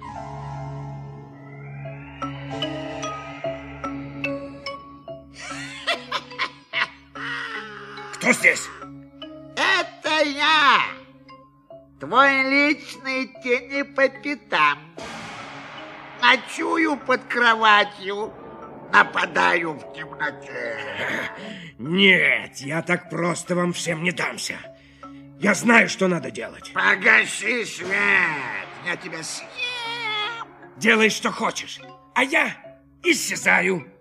[8.14, 8.66] Кто здесь?
[9.54, 10.80] Это я,
[12.00, 14.78] твой личный тени по пятам.
[16.22, 18.32] Ночую под кроватью,
[18.90, 20.78] нападаю в темноте.
[21.78, 24.71] Нет, я так просто вам всем не дамся.
[25.42, 26.72] Я знаю, что надо делать.
[26.72, 27.88] Погаси свет,
[28.86, 29.48] я тебя съем.
[30.76, 31.80] Делай, что хочешь,
[32.14, 32.56] а я
[33.02, 33.91] исчезаю.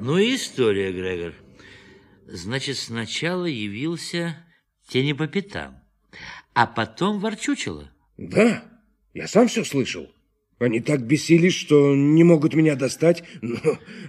[0.00, 1.34] Ну и история, Грегор.
[2.26, 4.46] Значит, сначала явился
[4.88, 5.78] тени по пятам,
[6.54, 7.90] а потом ворчучило.
[8.16, 8.64] Да,
[9.12, 10.10] я сам все слышал.
[10.58, 13.58] Они так бесились, что не могут меня достать, но,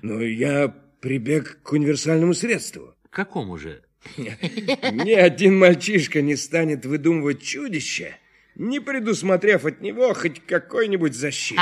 [0.02, 0.70] но я
[1.02, 2.96] прибег к универсальному средству.
[3.10, 3.84] К какому же?
[4.18, 8.16] Ни один мальчишка не станет выдумывать чудище,
[8.56, 11.62] не предусмотрев от него хоть какой-нибудь защиты.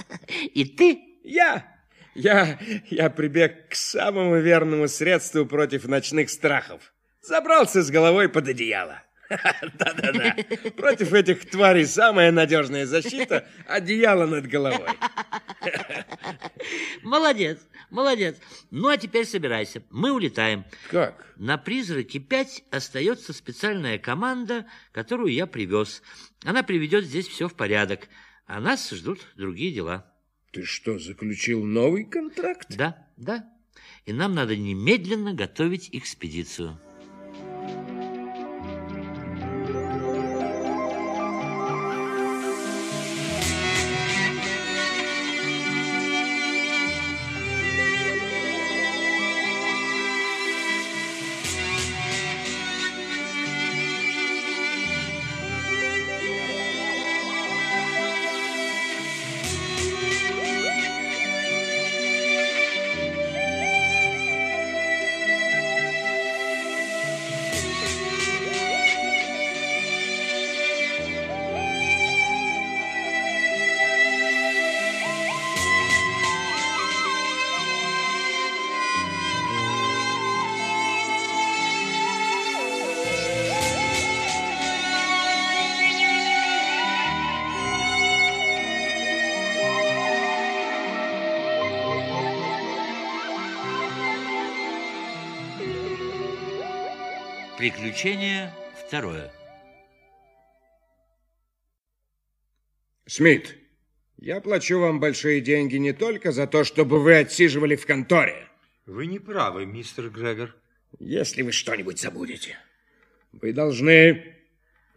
[0.54, 1.00] И ты?
[1.24, 1.79] Я,
[2.14, 6.92] я, я прибег к самому верному средству против ночных страхов.
[7.22, 9.02] Забрался с головой под одеяло.
[9.30, 10.36] Да-да-да.
[10.76, 14.88] Против этих тварей самая надежная защита– одеяло над головой.
[17.02, 18.36] Молодец, молодец.
[18.70, 19.82] Ну, а теперь собирайся.
[19.90, 20.64] Мы улетаем.
[20.90, 21.26] Как?
[21.36, 26.02] На «Призраке 5» остается специальная команда, которую я привез.
[26.44, 28.08] Она приведет здесь все в порядок,
[28.46, 30.09] а нас ждут другие дела.
[30.50, 32.74] Ты что, заключил новый контракт?
[32.76, 33.48] Да, да.
[34.04, 36.80] И нам надо немедленно готовить экспедицию.
[97.60, 98.54] Приключение
[98.86, 99.30] второе.
[103.04, 103.54] Смит,
[104.16, 108.48] я плачу вам большие деньги не только за то, чтобы вы отсиживали в конторе.
[108.86, 110.56] Вы не правы, мистер Грегор.
[110.98, 112.56] Если вы что-нибудь забудете,
[113.32, 114.36] вы должны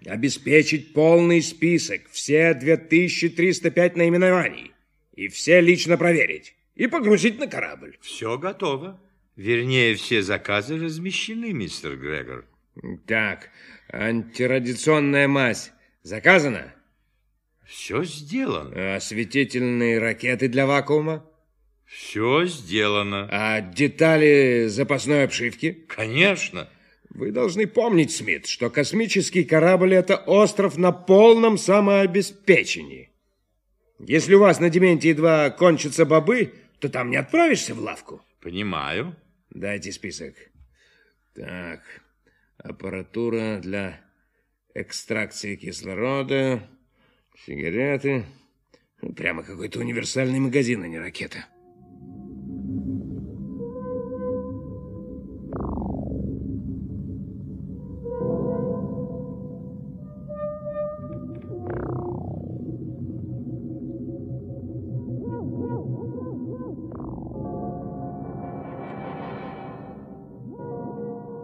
[0.06, 4.72] обеспечить полный список, все 2305 наименований,
[5.14, 7.98] и все лично проверить, и погрузить на корабль.
[8.00, 9.02] Все готово.
[9.36, 12.46] Вернее, все заказы размещены, мистер Грегор.
[13.06, 13.50] Так,
[13.92, 16.74] антирадиационная мазь заказана?
[17.66, 18.96] Все сделано.
[18.96, 21.26] Осветительные ракеты для вакуума?
[21.86, 23.28] Все сделано.
[23.32, 25.86] А детали запасной обшивки?
[25.88, 26.70] Конечно.
[27.10, 33.12] Вы должны помнить, Смит, что космический корабль– это остров на полном самообеспечении.
[34.00, 38.22] Если у вас на Дементии-2 кончатся бобы, то там не отправишься в лавку.
[38.42, 39.16] Понимаю.
[39.52, 40.34] Дайте список.
[41.36, 41.82] Так,
[42.58, 44.02] аппаратура для
[44.74, 46.68] экстракции кислорода,
[47.46, 48.26] сигареты.
[49.16, 51.46] Прямо какой-то универсальный магазин, а не ракета.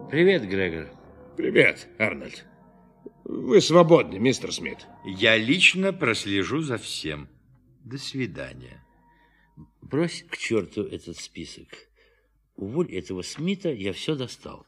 [0.10, 0.99] Привет, Грегор.
[1.38, 2.46] Привет, Арнольд.
[3.24, 4.88] Вы свободны, мистер Смит.
[5.06, 7.30] Я лично прослежу за всем.
[7.86, 8.84] До свидания.
[9.82, 11.68] Брось к черту этот список.
[12.56, 14.66] Уволь этого Смита, я все достал.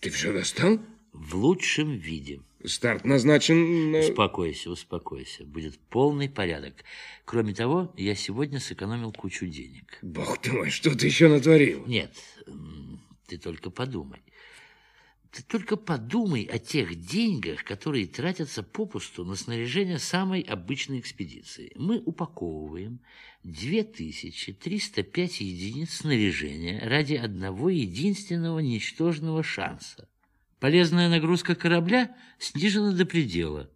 [0.00, 0.78] Ты все достал?
[1.12, 2.40] В лучшем виде.
[2.64, 3.92] Старт назначен...
[3.92, 5.44] на- Успокойся, успокойся.
[5.44, 6.84] Будет полный порядок.
[7.24, 9.98] Кроме того, я сегодня сэкономил кучу денег.
[10.02, 11.86] Бог ты мой, что ты еще натворил?
[11.86, 12.12] Нет,
[13.26, 14.22] ты только подумай.
[15.32, 21.72] Ты только подумай о тех деньгах, которые тратятся попусту на снаряжение самой обычной экспедиции.
[21.74, 23.00] Мы упаковываем
[23.44, 30.06] 2305 единиц снаряжения ради одного единственного ничтожного шанса.
[30.60, 33.70] Полезная нагрузка корабля снижена до предела.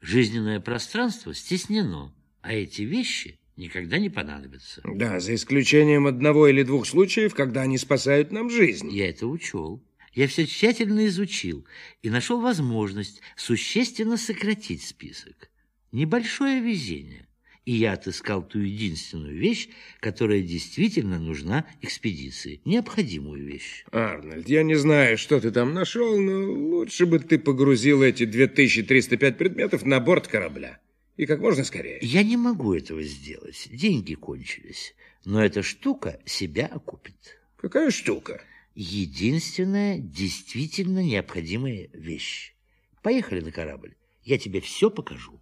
[0.00, 4.80] Жизненное пространство стеснено, а эти вещи никогда не понадобятся.
[4.84, 8.88] Да, за исключением одного или двух случаев, когда они спасают нам жизнь.
[8.92, 9.82] Я это учел.
[10.12, 11.66] Я все тщательно изучил
[12.02, 15.50] и нашел возможность существенно сократить список.
[15.92, 17.26] Небольшое везение.
[17.64, 19.68] И я отыскал ту единственную вещь,
[20.00, 22.60] которая действительно нужна экспедиции.
[22.64, 23.84] Необходимую вещь.
[23.92, 29.38] Арнольд, я не знаю, что ты там нашел, но лучше бы ты погрузил эти 2305
[29.38, 30.80] предметов на борт корабля.
[31.16, 31.98] И как можно скорее.
[32.00, 33.68] Я не могу этого сделать.
[33.70, 34.94] Деньги кончились.
[35.24, 37.38] Но эта штука себя окупит.
[37.56, 38.42] Какая штука?
[38.82, 42.54] Единственная действительно необходимая вещь.
[43.02, 43.94] Поехали на корабль.
[44.22, 45.38] Я тебе все покажу.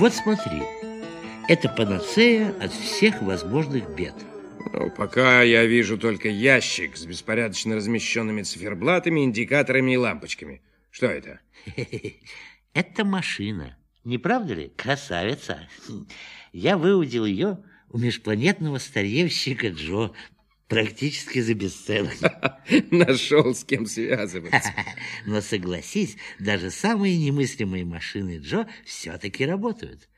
[0.00, 0.62] Вот смотри,
[1.46, 4.14] это панацея от всех возможных бед.
[4.72, 10.62] Ну, пока я вижу только ящик с беспорядочно размещенными циферблатами, индикаторами и лампочками.
[10.90, 11.40] Что это?
[12.72, 13.76] Это машина.
[14.04, 15.68] Не правда ли, красавица?
[16.54, 17.58] Я выудил ее
[17.90, 20.12] у межпланетного старьевщика Джо
[20.70, 22.14] практически за бесценок.
[22.90, 24.72] Нашел с кем связываться.
[25.26, 30.08] Но согласись, даже самые немыслимые машины Джо все-таки работают.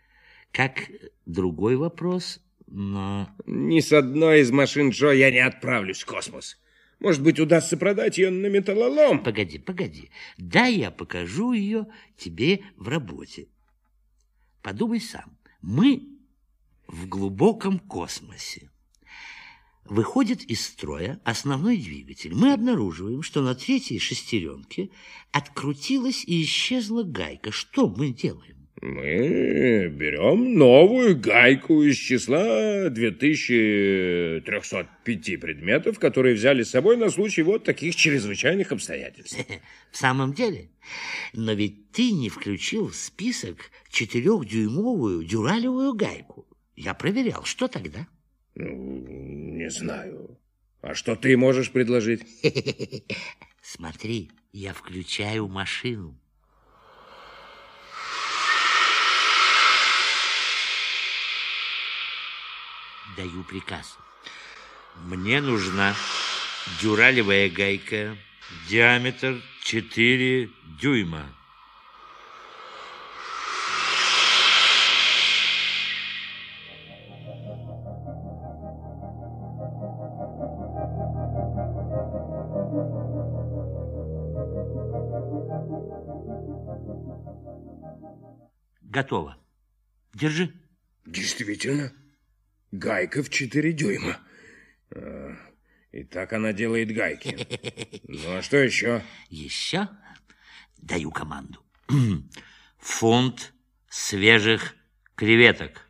[0.53, 0.82] Как
[1.24, 3.28] другой вопрос, но...
[3.46, 6.59] Ни с одной из машин Джо я не отправлюсь в космос.
[7.00, 9.22] Может быть, удастся продать ее на металлолом?
[9.22, 10.11] Погоди, погоди.
[10.36, 11.86] Да, я покажу ее
[12.18, 13.48] тебе в работе.
[14.62, 15.38] Подумай сам.
[15.62, 16.18] Мы
[16.86, 18.71] в глубоком космосе.
[19.84, 22.34] Выходит из строя основной двигатель.
[22.34, 24.90] Мы обнаруживаем, что на третьей шестеренке
[25.32, 27.50] открутилась и исчезла гайка.
[27.50, 28.56] Что мы делаем?
[28.80, 37.62] Мы берем новую гайку из числа 2305 предметов, которые взяли с собой на случай вот
[37.62, 39.38] таких чрезвычайных обстоятельств.
[39.92, 40.70] В самом деле?
[41.32, 46.44] Но ведь ты не включил в список четырехдюймовую дюралевую гайку.
[46.74, 47.44] Я проверял.
[47.44, 48.08] Что тогда?
[49.62, 50.40] Не знаю.
[50.80, 52.26] А что ты можешь предложить?
[53.62, 56.18] Смотри, я включаю машину.
[63.16, 63.96] Даю приказ.
[64.96, 65.94] Мне нужна
[66.80, 68.16] дюралевая гайка,
[68.68, 70.50] диаметр 4
[70.80, 71.24] дюйма.
[89.03, 89.36] Готово.
[90.14, 90.55] Держи.
[91.07, 91.92] Действительно,
[92.70, 94.20] гайка в 4 дюйма.
[94.94, 95.34] А,
[95.90, 98.00] И так она делает гайки.
[98.07, 99.03] Ну, а что еще?
[99.28, 99.88] Еще
[100.78, 101.59] даю команду.
[102.78, 103.53] Фунт
[103.88, 104.76] свежих
[105.16, 105.88] креветок.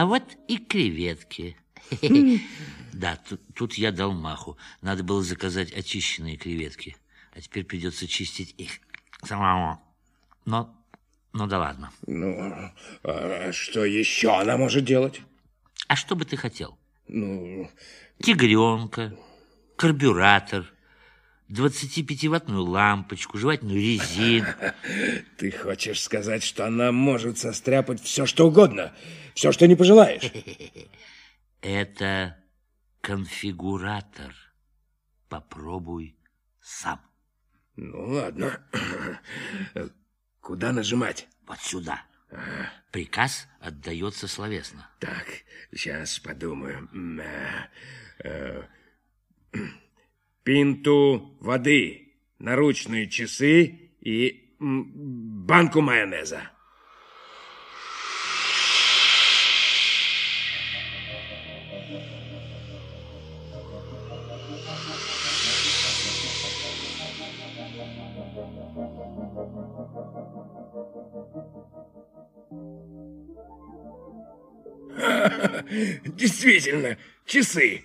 [0.00, 1.58] А вот и креветки.
[2.92, 4.56] Да, тут, тут я дал маху.
[4.80, 6.96] Надо было заказать очищенные креветки.
[7.32, 8.80] А теперь придется чистить их
[9.22, 9.80] самому.
[10.44, 10.74] Но,
[11.32, 11.92] ну да ладно.
[12.06, 12.72] Ну,
[13.04, 15.20] а что еще она может делать?
[15.86, 16.78] А что бы ты хотел?
[17.06, 17.70] Ну,
[18.20, 19.16] Тигренка,
[19.76, 20.72] карбюратор,
[21.50, 24.52] 25-ваттную лампочку, жевательную резинку.
[25.36, 28.92] ты хочешь сказать, что она может состряпать все, что угодно?
[29.34, 30.30] Все, что не пожелаешь?
[31.60, 32.36] Это
[33.00, 34.34] конфигуратор.
[35.28, 36.16] Попробуй
[36.60, 37.00] сам.
[37.76, 38.60] Ну, ладно.
[40.40, 41.28] Куда нажимать?
[41.46, 42.02] Вот сюда.
[42.92, 44.88] Приказ отдается словесно.
[45.00, 45.26] Так,
[45.72, 46.88] сейчас подумаю.
[50.42, 56.50] Пинту воды, наручные часы и банку майонеза.
[76.04, 77.84] Действительно, часы.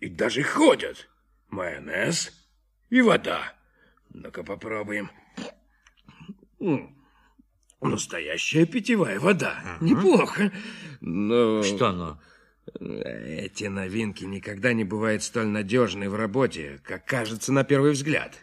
[0.00, 1.08] И даже ходят.
[1.48, 2.32] Майонез
[2.90, 3.54] и вода.
[4.10, 5.10] Ну-ка попробуем.
[7.80, 9.78] Настоящая питьевая вода.
[9.80, 10.50] Неплохо.
[11.00, 11.62] Но...
[11.62, 12.20] Что оно?
[12.80, 18.34] Эти новинки никогда не бывают столь надежны в работе, как кажется на первый взгляд.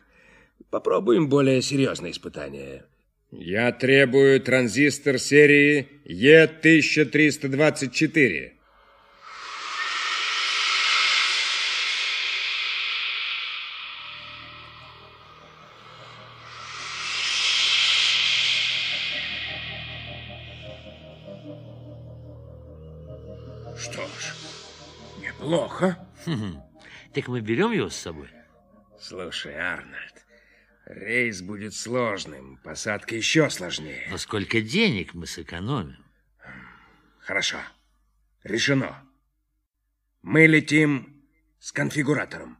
[0.69, 2.85] Попробуем более серьезное испытание.
[3.31, 8.51] Я требую транзистор серии Е1324.
[27.15, 28.29] Так мы берем его с собой?
[28.99, 30.25] Слушай, Арнольд,
[30.85, 34.05] рейс будет сложным, посадка еще сложнее.
[34.11, 36.05] Но сколько денег мы сэкономим?
[37.19, 37.59] Хорошо,
[38.43, 39.01] решено.
[40.23, 41.25] Мы летим
[41.59, 42.57] с конфигуратором.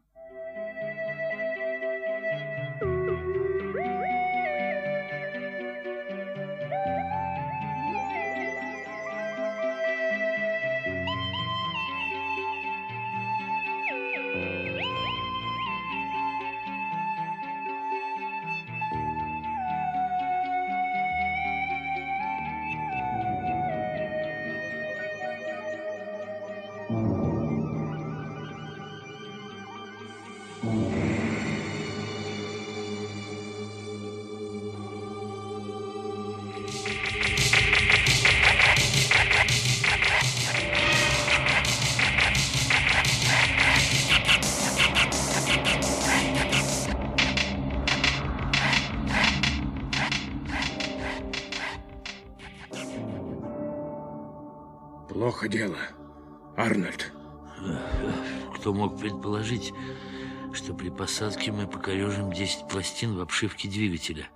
[62.46, 64.30] 10 пластин в обшивке двигателя?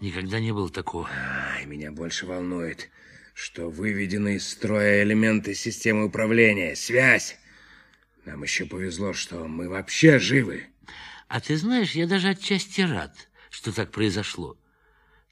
[0.00, 1.08] Никогда не было такого.
[1.54, 2.90] Ай, меня больше волнует,
[3.34, 7.36] что выведены из строя элементы системы управления, связь.
[8.24, 10.66] Нам еще повезло, что мы вообще живы.
[11.28, 14.58] А ты знаешь, я даже отчасти рад, что так произошло.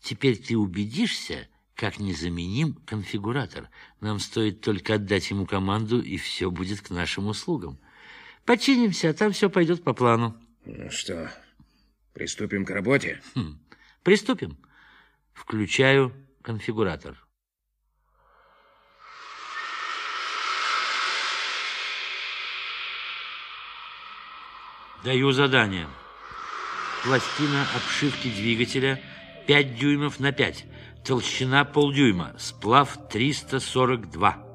[0.00, 3.70] Теперь ты убедишься, как незаменим конфигуратор.
[4.00, 7.80] Нам стоит только отдать ему команду, и все будет к нашим услугам.
[8.44, 10.40] Починимся, а там все пойдет по плану.
[10.64, 11.28] Ну что,
[12.20, 13.18] приступим к работе?
[13.34, 13.58] Хм.
[14.02, 14.58] Приступим.
[15.32, 16.12] Включаю
[16.42, 17.16] конфигуратор.
[25.02, 25.88] Даю задание.
[27.04, 29.00] Пластина обшивки двигателя
[29.46, 30.66] 5 дюймов на 5.
[31.02, 32.34] Толщина полдюйма.
[32.38, 34.49] Сплав 342.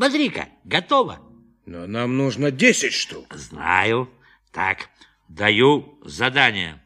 [0.00, 1.20] Смотри-ка, готово.
[1.66, 3.34] Но нам нужно 10 штук.
[3.34, 4.08] Знаю.
[4.50, 4.88] Так,
[5.28, 6.82] даю задание.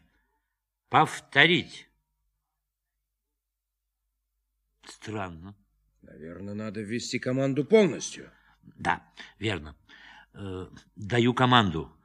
[0.88, 1.86] Повторить.
[4.84, 5.54] Странно.
[6.02, 8.32] Наверное, надо ввести команду полностью.
[8.64, 9.00] Да,
[9.38, 9.76] верно.
[10.32, 11.96] Э, даю команду.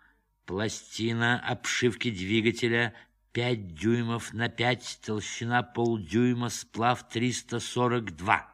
[0.46, 2.94] Пластина обшивки двигателя
[3.32, 8.49] 5 дюймов на 5, толщина полдюйма, сплав 342.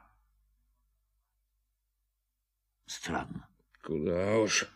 [2.86, 3.47] Странно.
[3.83, 4.67] Куда уж.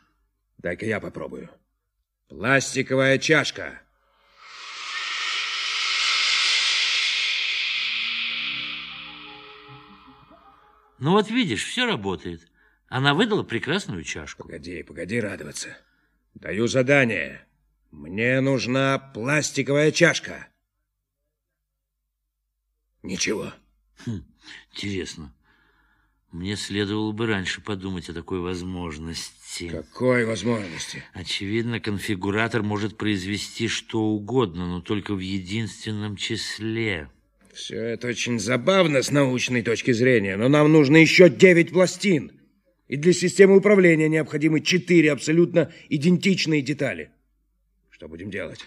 [0.57, 1.49] Дай-ка я попробую.
[2.27, 3.81] Пластиковая чашка.
[10.99, 12.47] Ну вот видишь, все работает.
[12.87, 14.43] Она выдала прекрасную чашку.
[14.43, 15.77] Погоди, погоди радоваться.
[16.33, 17.47] Даю задание.
[17.91, 20.47] Мне нужна пластиковая чашка.
[23.01, 23.53] Ничего.
[24.05, 24.23] Хм,
[24.71, 25.33] интересно.
[26.31, 29.69] Мне следовало бы раньше подумать о такой возможности.
[29.69, 31.03] Какой возможности?
[31.13, 37.09] Очевидно, конфигуратор может произвести что угодно, но только в единственном числе.
[37.51, 42.31] Все это очень забавно с научной точки зрения, но нам нужно еще 9 пластин.
[42.87, 47.09] И для системы управления необходимы 4 абсолютно идентичные детали.
[47.89, 48.59] Что будем делать?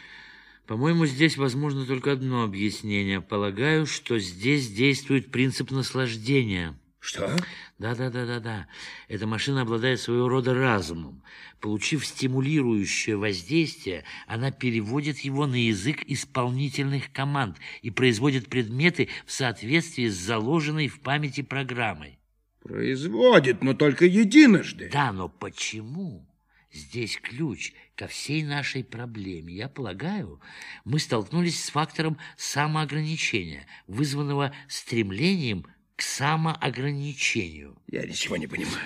[0.67, 3.21] По-моему, здесь возможно только одно объяснение.
[3.21, 6.77] Полагаю, что здесь действует принцип наслаждения.
[7.03, 7.37] Что?
[7.81, 8.69] Да-да-да-да-да.
[9.09, 11.21] Эта машина обладает своего рода разумом.
[11.59, 20.07] Получив стимулирующее воздействие, она переводит его на язык исполнительных команд и производит предметы в соответствии
[20.07, 22.21] с заложенной в памяти программой.
[22.63, 24.89] Производит, но только единожды.
[24.93, 26.25] Да, но почему?
[26.73, 29.53] Здесь ключ ко всей нашей проблеме.
[29.53, 30.41] Я полагаю,
[30.85, 35.67] мы столкнулись с фактором самоограничения, вызванного стремлением
[36.03, 37.77] к самоограничению.
[37.87, 38.77] Я ничего не понимаю.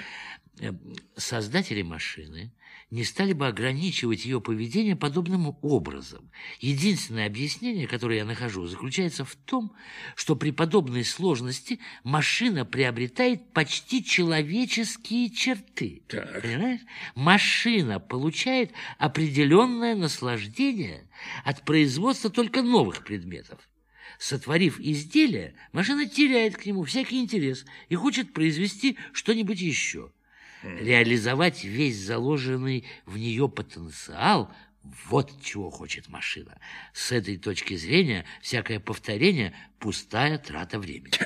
[0.61, 0.71] Э,
[1.17, 2.53] Создатели машины
[2.91, 6.31] не стали бы ограничивать ее поведение подобным образом.
[6.61, 9.73] Единственное объяснение, которое я нахожу, заключается в том,
[10.15, 16.03] что при подобной сложности машина приобретает почти человеческие черты.
[16.09, 16.43] Так.
[16.43, 16.83] Понимаешь?
[17.15, 21.09] Машина получает определенное наслаждение
[21.45, 23.67] от производства только новых предметов.
[24.19, 30.11] Сотворив изделие, машина теряет к нему всякий интерес и хочет произвести что-нибудь еще.
[30.63, 34.53] Реализовать весь заложенный в нее потенциал–
[35.09, 36.59] вот чего хочет машина.
[36.93, 41.19] С этой точки зрения всякое повторение– пустая трата времени.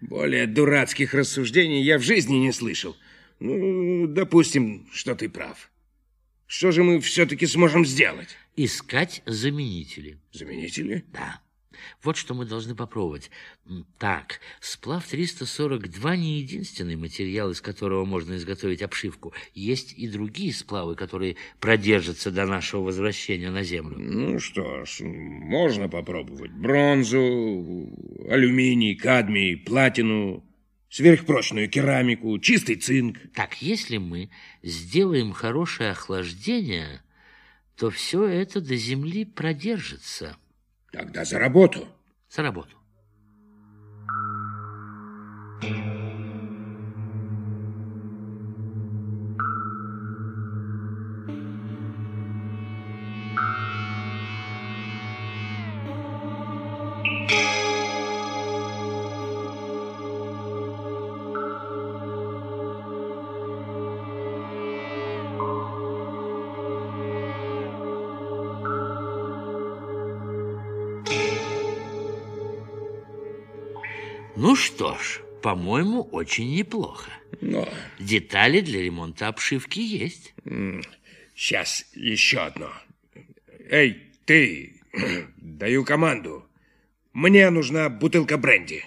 [0.00, 2.96] Более дурацких рассуждений я в жизни не слышал.
[3.40, 5.70] Ну, допустим, что ты прав.
[6.46, 8.36] Что же мы все-таки сможем сделать?
[8.56, 10.18] Искать заменители.
[10.32, 11.04] Заменители?
[11.12, 11.40] Да.
[12.02, 13.30] Вот что мы должны попробовать.
[13.98, 19.32] Так, сплав 342 не единственный материал, из которого можно изготовить обшивку.
[19.54, 23.96] Есть и другие сплавы, которые продержатся до нашего возвращения на Землю.
[23.98, 26.52] Ну что ж, можно попробовать.
[26.52, 27.90] Бронзу,
[28.28, 30.44] алюминий, кадмий, платину,
[30.94, 33.18] сверхпрочную керамику, чистый цинк.
[33.34, 34.30] Так, если мы
[34.62, 37.02] сделаем хорошее охлаждение,
[37.76, 40.36] то все это до Земли продержится.
[40.94, 41.88] Тогда за работу.
[42.30, 42.76] За работу.
[45.62, 45.93] Ну
[74.74, 77.08] что ж, по-моему, очень неплохо.
[77.40, 77.68] Но
[78.00, 80.34] Детали для ремонта обшивки есть.
[81.36, 82.72] сейчас еще одно.
[83.70, 84.80] Эй, ты,
[85.36, 86.44] даю команду.
[87.12, 88.84] Мне нужна бутылка бренди.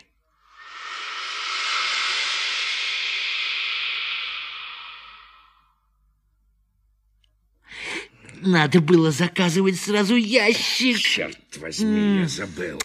[8.42, 10.98] Надо было заказывать сразу ящик.
[10.98, 12.80] Черт возьми, я забыл.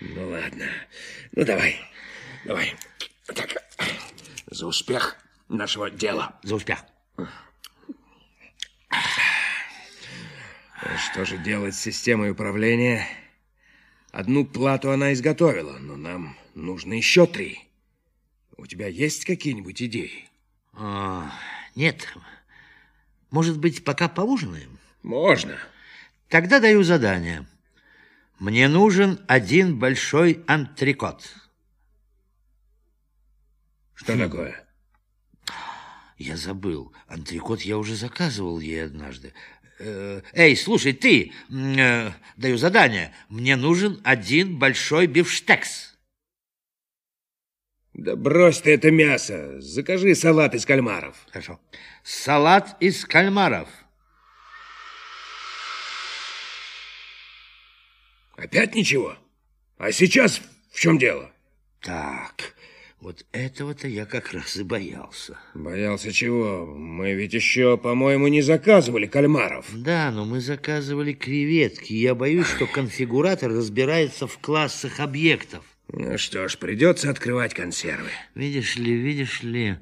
[0.00, 0.66] Ну ладно.
[1.32, 1.76] Ну давай,
[2.44, 2.74] давай.
[3.26, 3.62] Так,
[4.46, 5.16] за успех
[5.48, 6.38] нашего дела.
[6.42, 6.84] За успех.
[11.10, 13.06] Что же делать с системой управления?
[14.12, 17.68] Одну плату она изготовила, но нам нужно еще три.
[18.56, 20.28] У тебя есть какие-нибудь идеи?
[20.72, 21.32] А,
[21.74, 22.06] нет.
[23.30, 24.78] Может быть, пока поужинаем?
[25.02, 25.58] Можно.
[26.28, 27.46] Тогда даю задание.
[28.38, 31.24] Мне нужен один большой антрикот.
[33.94, 34.64] Что такое?
[36.18, 36.94] Я забыл.
[37.06, 39.32] Антрикот я уже заказывал ей однажды.
[39.78, 43.12] Э, Эй, слушай, ты, э, даю задание.
[43.28, 45.96] Мне нужен один большой бифштекс.
[47.92, 49.60] Да брось ты это мясо.
[49.60, 51.16] Закажи салат из кальмаров.
[51.30, 51.60] Хорошо.
[52.02, 53.68] Салат из кальмаров.
[58.36, 59.16] Опять ничего?
[59.78, 60.40] А сейчас
[60.72, 61.30] в чем дело?
[61.80, 62.53] Так,
[63.04, 65.36] вот этого-то я как раз и боялся.
[65.52, 66.64] Боялся чего?
[66.64, 69.66] Мы ведь еще, по-моему, не заказывали кальмаров.
[69.74, 71.92] Да, но мы заказывали креветки.
[71.92, 75.64] Я боюсь, что конфигуратор разбирается в классах объектов.
[75.92, 78.08] Ну что ж, придется открывать консервы.
[78.34, 79.76] Видишь ли, видишь ли,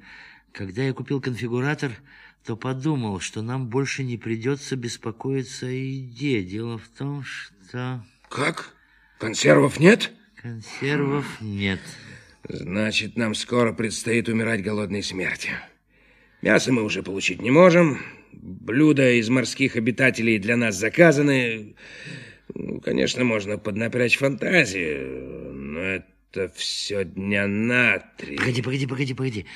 [0.51, 1.93] когда я купил конфигуратор,
[2.45, 6.43] то подумал, что нам больше не придется беспокоиться о еде.
[6.43, 8.75] Дело в том, что Как?
[9.21, 10.11] Консервов нет?
[10.43, 11.79] консервов нет.
[12.53, 15.53] Значит, нам скоро предстоит умирать голодной смертью.
[16.43, 17.99] Мясо мы уже получить не можем.
[18.33, 21.77] Блюда из морских обитателей для нас заказаны.
[22.55, 28.37] Ну, конечно, можно поднапрячь фантазию, но это все дня на три.
[28.37, 29.47] Погоди, погоди, погоди, погоди.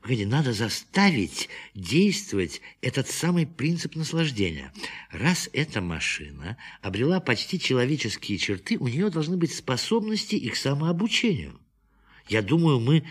[0.00, 4.72] Погоди, надо заставить действовать этот самый принцип наслаждения.
[5.10, 11.60] Раз эта машина обрела почти человеческие черты, у нее должны быть способности и к самообучению.
[12.28, 13.04] Я думаю, мы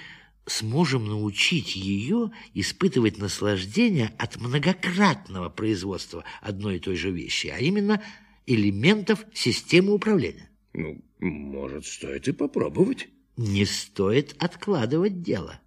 [0.46, 8.02] сможем научить ее испытывать наслаждение от многократного производства одной и той же вещи, а именно
[8.46, 10.50] элементов системы управления.
[10.74, 13.08] Ну, может, стоит и попробовать.
[13.36, 15.60] Не стоит откладывать дело.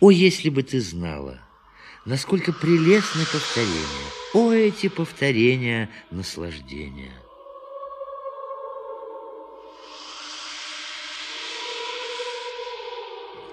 [0.00, 1.40] О, если бы ты знала,
[2.04, 4.10] насколько прелестны повторения.
[4.34, 7.12] О, эти повторения наслаждения.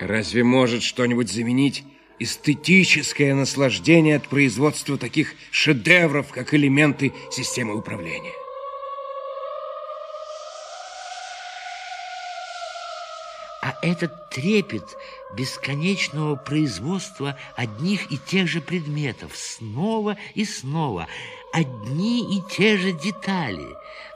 [0.01, 1.83] Разве может что-нибудь заменить
[2.17, 8.33] эстетическое наслаждение от производства таких шедевров, как элементы системы управления.
[13.61, 14.97] А этот трепет
[15.35, 21.07] бесконечного производства одних и тех же предметов снова и снова,
[21.51, 23.67] одни и те же детали,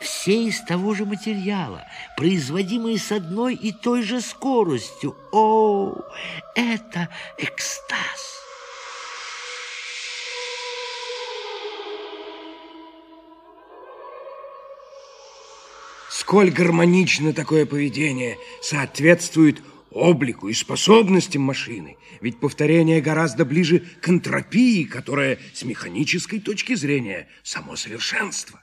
[0.01, 1.85] все из того же материала,
[2.17, 5.15] производимые с одной и той же скоростью.
[5.31, 5.95] О,
[6.55, 8.35] это экстаз!
[16.09, 19.61] Сколь гармонично такое поведение соответствует
[19.95, 21.97] облику и способностям машины.
[22.21, 28.61] Ведь повторение гораздо ближе к энтропии, которая с механической точки зрения само совершенство.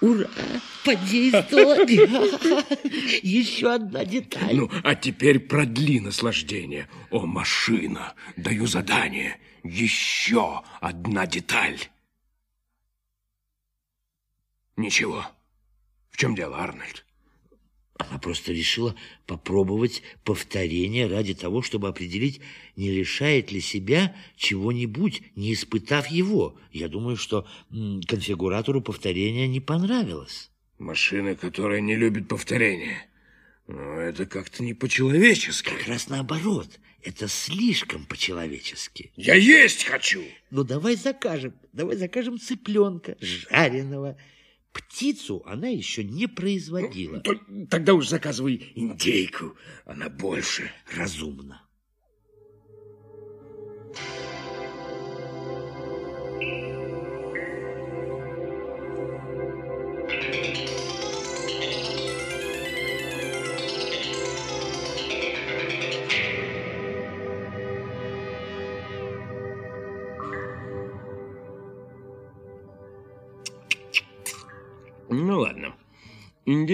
[0.00, 0.28] Ура!
[0.82, 1.84] Подействовало!
[3.22, 4.56] Еще одна деталь.
[4.56, 6.88] Ну, а теперь продли наслаждение.
[7.10, 9.38] О, машина, даю задание.
[9.62, 11.78] Еще одна деталь.
[14.80, 15.26] Ничего.
[16.10, 17.04] В чем дело, Арнольд?
[17.98, 18.94] Она просто решила
[19.26, 22.40] попробовать повторение ради того, чтобы определить,
[22.76, 26.58] не лишает ли себя чего-нибудь, не испытав его.
[26.72, 27.46] Я думаю, что
[28.08, 30.50] конфигуратору повторения не понравилось.
[30.78, 33.06] Машина, которая не любит повторения.
[33.66, 35.68] Ну, это как-то не по-человечески.
[35.68, 36.80] Как раз наоборот.
[37.02, 39.12] Это слишком по-человечески.
[39.16, 40.22] Я есть хочу!
[40.50, 41.52] Ну, давай закажем.
[41.74, 44.16] Давай закажем цыпленка жареного.
[44.72, 47.20] Птицу она еще не производила.
[47.20, 49.56] То- Тогда уж заказывай индейку.
[49.84, 50.70] Она больше.
[50.94, 51.62] Разумно.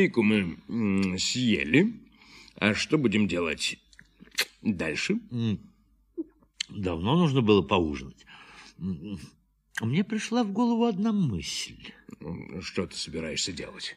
[0.06, 2.00] Индейку мы съели.
[2.56, 3.78] А что будем делать
[4.62, 5.18] дальше?
[6.68, 8.24] Давно нужно было поужинать.
[8.78, 11.92] Мне пришла в голову одна мысль.
[12.60, 13.96] Что ты собираешься делать?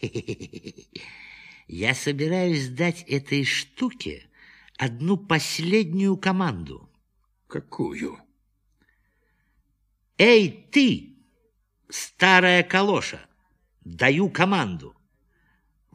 [1.68, 4.28] Я собираюсь дать этой штуке
[4.78, 6.88] одну последнюю команду.
[7.48, 8.18] Какую?
[10.18, 11.16] Эй, ты,
[11.88, 13.26] старая калоша,
[13.84, 14.95] даю команду.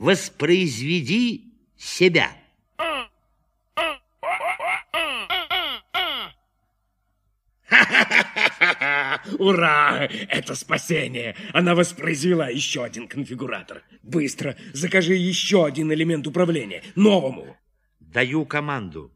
[0.02, 2.36] Воспроизведи себя.
[9.38, 10.08] Ура!
[10.10, 11.36] Это спасение!
[11.54, 13.84] Она воспроизвела еще один конфигуратор.
[14.02, 16.82] Быстро закажи еще один элемент управления.
[16.96, 17.56] Новому.
[18.00, 19.12] Даю команду.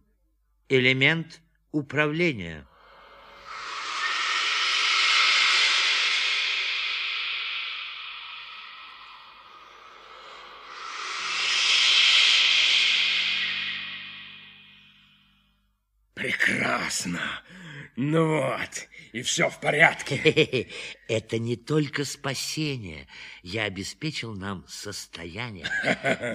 [0.70, 2.68] Элемент управления.
[16.96, 17.20] Прекрасно.
[17.98, 20.68] Ну вот, и все в порядке.
[21.08, 23.08] Это не только спасение.
[23.42, 25.66] Я обеспечил нам состояние.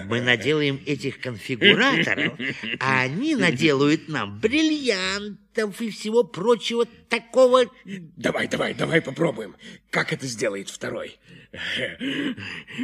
[0.05, 2.39] Мы наделаем этих конфигураторов,
[2.79, 7.65] а они наделают нам бриллиантов и всего прочего такого...
[7.85, 9.55] Давай, давай, давай попробуем.
[9.91, 11.19] Как это сделает второй?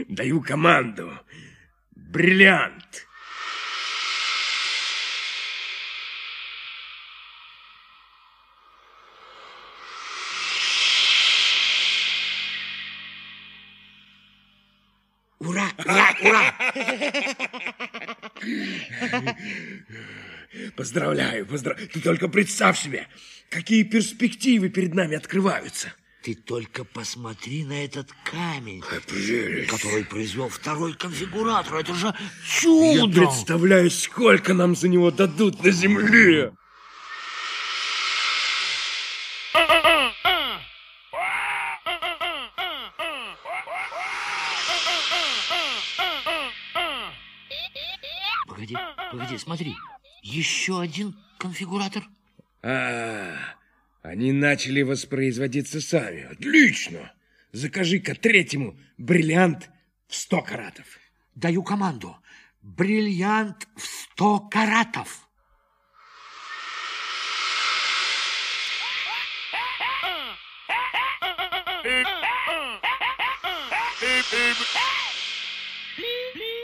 [0.07, 1.11] Даю команду.
[1.95, 3.06] Бриллиант.
[16.21, 16.53] Ура!
[20.75, 21.89] Поздравляю, поздравляю.
[21.89, 23.07] Ты только представь себе,
[23.49, 25.93] какие перспективы перед нами открываются.
[26.23, 29.69] Ты только посмотри на этот камень, прелесть.
[29.69, 31.75] который произвел второй конфигуратор.
[31.77, 32.15] Это же Я
[32.61, 33.21] чудо!
[33.21, 36.51] представляю, сколько нам за него дадут на земле.
[49.17, 49.75] Погоди, смотри.
[50.21, 52.03] Еще один конфигуратор.
[52.61, 53.35] А,
[54.03, 56.31] они начали воспроизводиться сами.
[56.31, 57.11] Отлично.
[57.51, 59.71] Закажи-ка третьему бриллиант
[60.07, 60.85] в сто каратов.
[61.33, 62.15] Даю команду.
[62.61, 65.27] Бриллиант в сто каратов.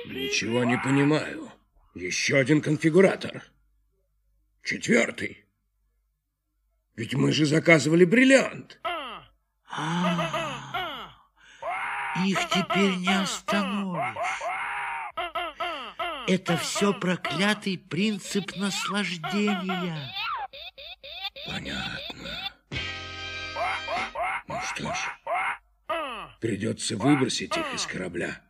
[0.05, 1.51] Ничего не понимаю.
[1.93, 3.43] Еще один конфигуратор.
[4.63, 5.45] Четвертый.
[6.95, 8.79] Ведь мы же заказывали бриллиант.
[9.69, 11.11] А,
[12.25, 14.17] их теперь не остановишь.
[16.27, 20.11] Это все проклятый принцип наслаждения.
[21.47, 22.53] Понятно.
[24.47, 24.97] Ну что ж,
[26.39, 28.41] придется выбросить их из корабля.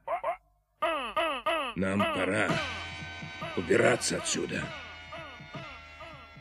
[1.76, 2.50] Нам пора
[3.56, 4.64] убираться отсюда.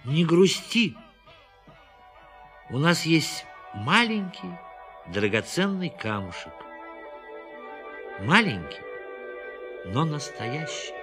[0.05, 0.97] Не грусти.
[2.71, 3.45] У нас есть
[3.75, 4.51] маленький
[5.09, 6.53] драгоценный камушек.
[8.21, 8.81] Маленький,
[9.87, 11.02] но настоящий.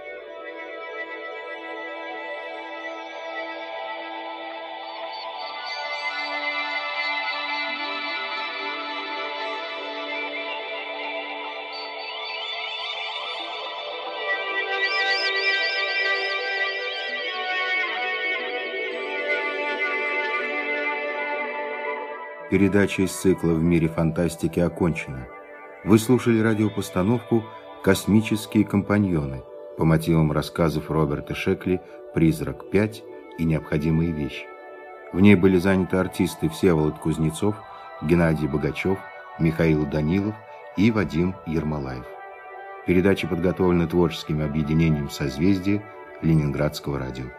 [22.60, 25.30] Передача из цикла «В мире фантастики» окончена.
[25.86, 27.46] Вы слушали радиопостановку
[27.86, 29.44] «Космические компаньоны»
[29.78, 31.80] по мотивам рассказов Роберта Шекли
[32.14, 33.02] «Призрак 5»
[33.38, 34.46] и «Необходимые вещи».
[35.14, 37.56] В ней были заняты артисты Всеволод Кузнецов,
[38.02, 39.00] Геннадий Богачев,
[39.40, 40.36] Михаил Данилов
[40.76, 42.06] и Вадим Ермолаев.
[42.86, 45.82] Передача подготовлена творческим объединением «Созвездие»
[46.22, 47.39] Ленинградского радио.